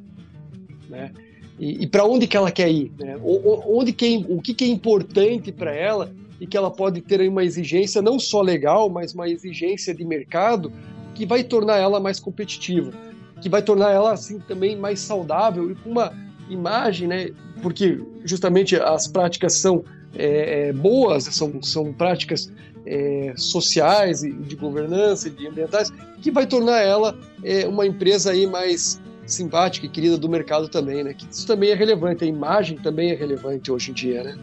né? 0.88 1.12
E, 1.58 1.84
e 1.84 1.86
para 1.86 2.04
onde 2.04 2.26
que 2.26 2.36
ela 2.36 2.50
quer 2.50 2.70
ir, 2.70 2.92
né? 2.98 3.16
O, 3.22 3.78
onde 3.78 3.92
que 3.92 4.16
é, 4.16 4.18
o 4.28 4.40
que, 4.40 4.54
que 4.54 4.64
é 4.64 4.66
importante 4.66 5.52
para 5.52 5.74
ela 5.74 6.12
e 6.40 6.46
que 6.46 6.56
ela 6.56 6.70
pode 6.70 7.00
ter 7.00 7.26
uma 7.28 7.44
exigência 7.44 8.02
não 8.02 8.18
só 8.18 8.40
legal, 8.42 8.88
mas 8.88 9.14
uma 9.14 9.28
exigência 9.28 9.94
de 9.94 10.04
mercado 10.04 10.72
que 11.14 11.24
vai 11.24 11.44
tornar 11.44 11.76
ela 11.76 12.00
mais 12.00 12.18
competitiva, 12.18 12.92
que 13.40 13.48
vai 13.48 13.62
tornar 13.62 13.92
ela 13.92 14.12
assim 14.12 14.38
também 14.40 14.76
mais 14.76 14.98
saudável 15.00 15.70
e 15.70 15.74
com 15.74 15.90
uma 15.90 16.12
imagem, 16.48 17.06
né? 17.06 17.30
Porque 17.62 18.00
justamente 18.24 18.76
as 18.76 19.06
práticas 19.06 19.54
são 19.54 19.84
é, 20.14 20.68
é, 20.68 20.72
boas, 20.72 21.24
são, 21.24 21.62
são 21.62 21.92
práticas 21.92 22.52
é, 22.86 23.34
sociais 23.36 24.22
e 24.22 24.32
de 24.32 24.56
governança 24.56 25.28
e 25.28 25.30
de 25.30 25.46
ambientais, 25.46 25.92
que 26.20 26.30
vai 26.30 26.46
tornar 26.46 26.80
ela 26.80 27.18
é, 27.42 27.66
uma 27.66 27.86
empresa 27.86 28.30
aí 28.30 28.46
mais 28.46 29.00
simpática 29.26 29.86
e 29.86 29.88
querida 29.88 30.18
do 30.18 30.28
mercado 30.28 30.68
também, 30.68 31.02
né? 31.04 31.14
Que 31.14 31.26
isso 31.30 31.46
também 31.46 31.70
é 31.70 31.74
relevante, 31.74 32.24
a 32.24 32.26
imagem 32.26 32.76
também 32.78 33.10
é 33.10 33.14
relevante 33.14 33.70
hoje 33.70 33.90
em 33.90 33.94
dia, 33.94 34.22
né? 34.22 34.36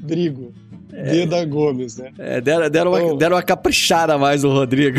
Drigo. 0.00 0.52
É. 0.92 1.10
Deda 1.10 1.44
Gomes, 1.44 1.96
né? 1.96 2.12
É, 2.18 2.40
deram, 2.40 2.70
deram, 2.70 2.96
então, 2.96 3.08
uma, 3.08 3.18
deram 3.18 3.36
uma 3.36 3.42
caprichada 3.42 4.16
mais 4.16 4.42
no 4.42 4.52
Rodrigo. 4.52 4.98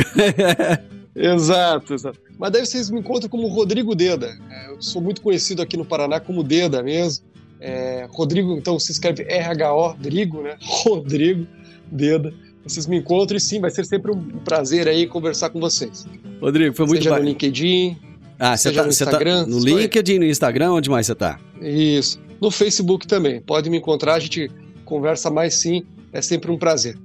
exato, 1.15 1.93
exato. 1.93 2.19
Mas 2.37 2.51
daí 2.51 2.65
vocês 2.65 2.89
me 2.89 2.99
encontram 2.99 3.29
como 3.29 3.47
Rodrigo 3.47 3.95
Deda. 3.95 4.37
É, 4.49 4.71
eu 4.71 4.81
sou 4.81 5.01
muito 5.01 5.21
conhecido 5.21 5.61
aqui 5.61 5.77
no 5.77 5.85
Paraná 5.85 6.19
como 6.19 6.43
Deda 6.43 6.83
mesmo. 6.83 7.25
É, 7.59 8.07
Rodrigo, 8.11 8.53
então 8.57 8.79
se 8.79 8.91
escreve 8.91 9.23
R-H-O, 9.23 9.95
né? 10.41 10.57
Rodrigo 10.61 11.47
Deda. 11.91 12.33
Vocês 12.63 12.85
me 12.85 12.97
encontram 12.97 13.37
e 13.37 13.39
sim, 13.39 13.61
vai 13.61 13.71
ser 13.71 13.85
sempre 13.85 14.11
um 14.11 14.21
prazer 14.43 14.87
aí 14.87 15.07
conversar 15.07 15.49
com 15.49 15.59
vocês. 15.59 16.05
Rodrigo, 16.41 16.75
foi 16.75 16.85
muito 16.85 17.03
Seja 17.03 17.11
ba... 17.11 17.19
no 17.19 17.25
LinkedIn, 17.25 17.97
ah, 18.39 18.55
você 18.55 18.71
tá, 18.71 18.83
no 18.83 18.89
Instagram. 18.89 19.43
Tá 19.43 19.49
no 19.49 19.59
LinkedIn, 19.59 20.19
no 20.19 20.25
Instagram, 20.25 20.73
onde 20.73 20.89
mais 20.89 21.07
você 21.07 21.15
tá? 21.15 21.39
Isso. 21.59 22.19
No 22.39 22.51
Facebook 22.51 23.07
também. 23.07 23.41
Pode 23.41 23.69
me 23.69 23.77
encontrar, 23.77 24.15
a 24.15 24.19
gente 24.19 24.49
conversa 24.85 25.29
mais 25.31 25.55
sim. 25.55 25.83
É 26.13 26.21
sempre 26.21 26.51
um 26.51 26.57
prazer. 26.57 26.97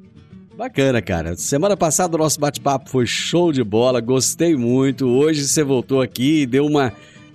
Bacana, 0.57 1.01
cara. 1.01 1.35
Semana 1.37 1.77
passada 1.77 2.15
o 2.15 2.19
nosso 2.19 2.39
bate-papo 2.39 2.91
foi 2.91 3.07
show 3.07 3.51
de 3.51 3.65
bola, 3.65 4.01
gostei 4.01 4.55
muito. 4.55 5.07
Hoje 5.07 5.49
você 5.49 5.65
voltou 5.65 6.03
aqui 6.03 6.43
e 6.43 6.47
deu 6.47 6.67
uma 6.67 6.93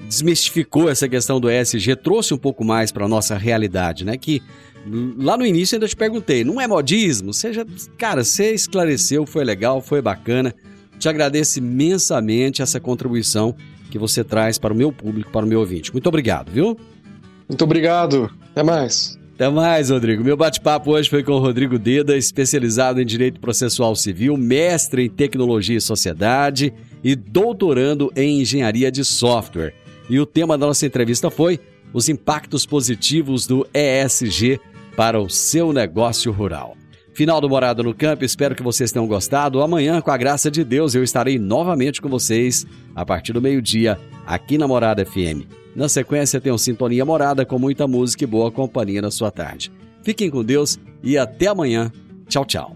desmistificou 0.08 0.90
essa 0.90 1.08
questão 1.08 1.40
do 1.40 1.50
ESG, 1.50 1.96
trouxe 1.96 2.34
um 2.34 2.38
pouco 2.38 2.64
mais 2.64 2.92
para 2.92 3.08
nossa 3.08 3.38
realidade, 3.38 4.06
né? 4.06 4.18
Que 4.18 4.42
lá 5.18 5.38
no 5.38 5.46
início 5.46 5.76
ainda 5.76 5.88
te 5.88 5.96
perguntei, 5.96 6.44
não 6.44 6.62
é 6.62 6.68
modismo? 6.68 7.34
Seja, 7.34 7.66
cara, 7.98 8.24
você 8.24 8.54
esclareceu, 8.54 9.26
foi 9.26 9.44
legal, 9.44 9.82
foi 9.82 10.02
bacana. 10.02 10.54
Te 10.98 11.10
agradeço 11.10 11.60
imensamente 11.60 12.62
essa 12.62 12.80
contribuição 12.80 13.56
que 13.92 14.00
você 14.00 14.24
traz 14.24 14.58
para 14.58 14.74
o 14.74 14.78
meu 14.78 14.92
público, 14.92 15.32
para 15.32 15.46
o 15.46 15.50
meu 15.50 15.60
ouvinte. 15.60 15.92
Muito 15.92 16.08
obrigado, 16.08 16.52
viu? 16.52 16.78
Muito 17.48 17.64
obrigado. 17.64 18.32
Até 18.52 18.64
mais. 18.64 19.18
Até 19.36 19.50
mais, 19.50 19.92
Rodrigo. 19.92 20.24
Meu 20.24 20.36
bate-papo 20.36 20.92
hoje 20.92 21.10
foi 21.10 21.24
com 21.24 21.34
o 21.34 21.40
Rodrigo 21.40 21.78
Deda, 21.78 22.18
especializado 22.18 23.00
em 23.00 23.06
Direito 23.06 23.40
Processual 23.40 23.96
Civil, 23.96 24.36
mestre 24.36 25.06
em 25.06 25.10
Tecnologia 25.10 25.78
e 25.78 25.82
Sociedade 25.82 26.74
e 27.04 27.16
doutorando 27.16 28.12
em 28.16 28.42
Engenharia 28.42 28.92
de 28.92 29.06
Software. 29.06 29.76
E 30.10 30.20
o 30.20 30.26
tema 30.26 30.58
da 30.58 30.68
nossa 30.68 30.86
entrevista 30.86 31.30
foi 31.30 31.60
os 31.94 32.10
impactos 32.10 32.66
positivos 32.66 33.48
do 33.48 33.68
ESG 33.74 34.60
para 34.96 35.20
o 35.20 35.30
seu 35.30 35.72
negócio 35.72 36.32
rural. 36.32 36.76
Final 37.14 37.42
do 37.42 37.50
Morada 37.50 37.82
no 37.82 37.96
Campo, 37.96 38.24
espero 38.24 38.54
que 38.54 38.62
vocês 38.62 38.92
tenham 38.92 39.08
gostado. 39.08 39.62
Amanhã, 39.62 40.02
com 40.02 40.12
a 40.12 40.18
graça 40.18 40.52
de 40.52 40.64
Deus, 40.64 40.94
eu 40.94 41.04
estarei 41.04 41.40
novamente 41.40 42.00
com 42.00 42.08
vocês 42.08 42.66
a 42.96 43.04
partir 43.04 43.34
do 43.34 43.42
meio-dia 43.42 44.00
aqui 44.26 44.58
na 44.58 44.68
Morada 44.68 45.04
FM. 45.04 45.48
Na 45.76 45.90
sequência, 45.90 46.40
tem 46.40 46.52
um 46.52 46.58
Sintonia 46.58 47.04
Morada 47.04 47.46
com 47.46 47.58
muita 47.58 47.88
música 47.88 48.24
e 48.24 48.28
boa 48.28 48.52
companhia 48.52 49.02
na 49.02 49.10
sua 49.10 49.32
tarde. 49.32 49.72
Fiquem 50.04 50.30
com 50.30 50.44
Deus 50.44 50.80
e 51.04 51.18
até 51.18 51.48
amanhã. 51.48 51.92
Tchau, 52.28 52.46
tchau. 52.46 52.76